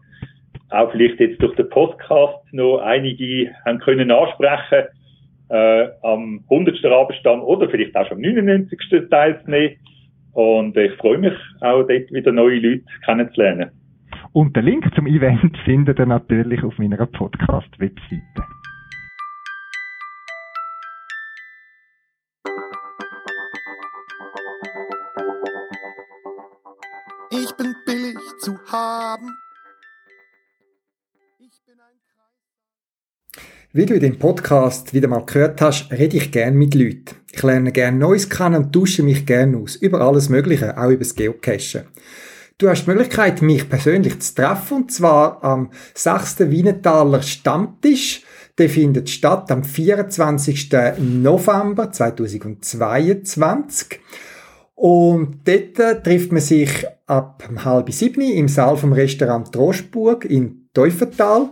[0.69, 4.85] auch vielleicht jetzt durch den Podcast noch einige haben können ansprechen,
[5.49, 6.85] äh, am 100.
[6.85, 9.09] Abendstamm oder vielleicht auch schon am 99.
[9.09, 9.75] teilzunehmen.
[10.37, 13.71] Und ich freue mich auch dort wieder neue Leute kennenzulernen.
[14.33, 18.21] Und den Link zum Event findet ihr natürlich auf meiner Podcast-Webseite.
[28.39, 29.27] zu haben.
[33.73, 37.17] Wie du in dem Podcast wieder mal gehört hast, rede ich gern mit Leuten.
[37.29, 39.75] Ich lerne gern Neues kennen und tausche mich gern aus.
[39.75, 41.81] Über alles Mögliche, auch über das Geocachen.
[42.57, 46.49] Du hast die Möglichkeit, mich persönlich zu treffen, und zwar am 6.
[46.49, 48.23] Wienetaler Stammtisch.
[48.57, 50.69] Der findet statt am 24.
[50.99, 53.99] November 2022.
[54.75, 60.69] Und dort äh, trifft man sich ab halb sieben im Saal vom Restaurant Troschburg in
[60.73, 61.49] Teufental.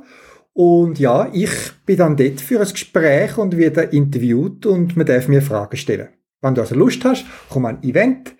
[0.57, 1.51] Und ja, ich
[1.85, 6.07] bin dann dort für ein Gespräch und werde interviewt und man darf mir Fragen stellen.
[6.41, 8.33] Wenn du also Lust hast, komm an ein Event.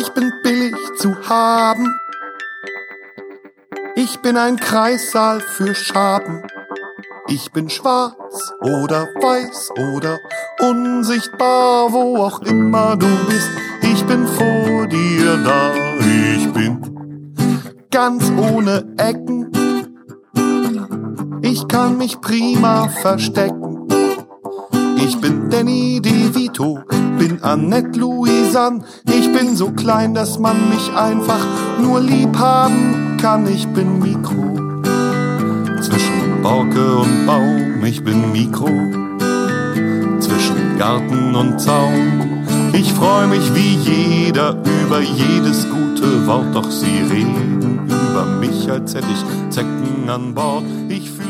[0.00, 1.94] Ich bin billig zu haben.
[3.96, 6.42] Ich bin ein Kreissaal für Schaben.
[7.28, 10.18] Ich bin schwarz oder weiß oder
[10.58, 13.50] unsichtbar, wo auch immer du bist.
[13.82, 15.74] Ich bin vor dir da.
[16.34, 17.34] Ich bin
[17.90, 19.52] ganz ohne Ecken.
[21.42, 23.69] Ich kann mich prima verstecken.
[25.02, 26.80] Ich bin Danny DeVito,
[27.18, 28.82] bin Annette Louisanne.
[29.08, 31.44] Ich bin so klein, dass man mich einfach
[31.80, 33.46] nur lieb haben kann.
[33.46, 34.56] Ich bin Mikro.
[35.80, 38.68] Zwischen Borke und Baum, ich bin Mikro.
[40.20, 42.44] Zwischen Garten und Zaun.
[42.72, 48.94] Ich freu mich wie jeder über jedes gute Wort, doch sie reden über mich, als
[48.94, 50.64] hätte ich Zecken an Bord.
[50.88, 51.29] Ich fühl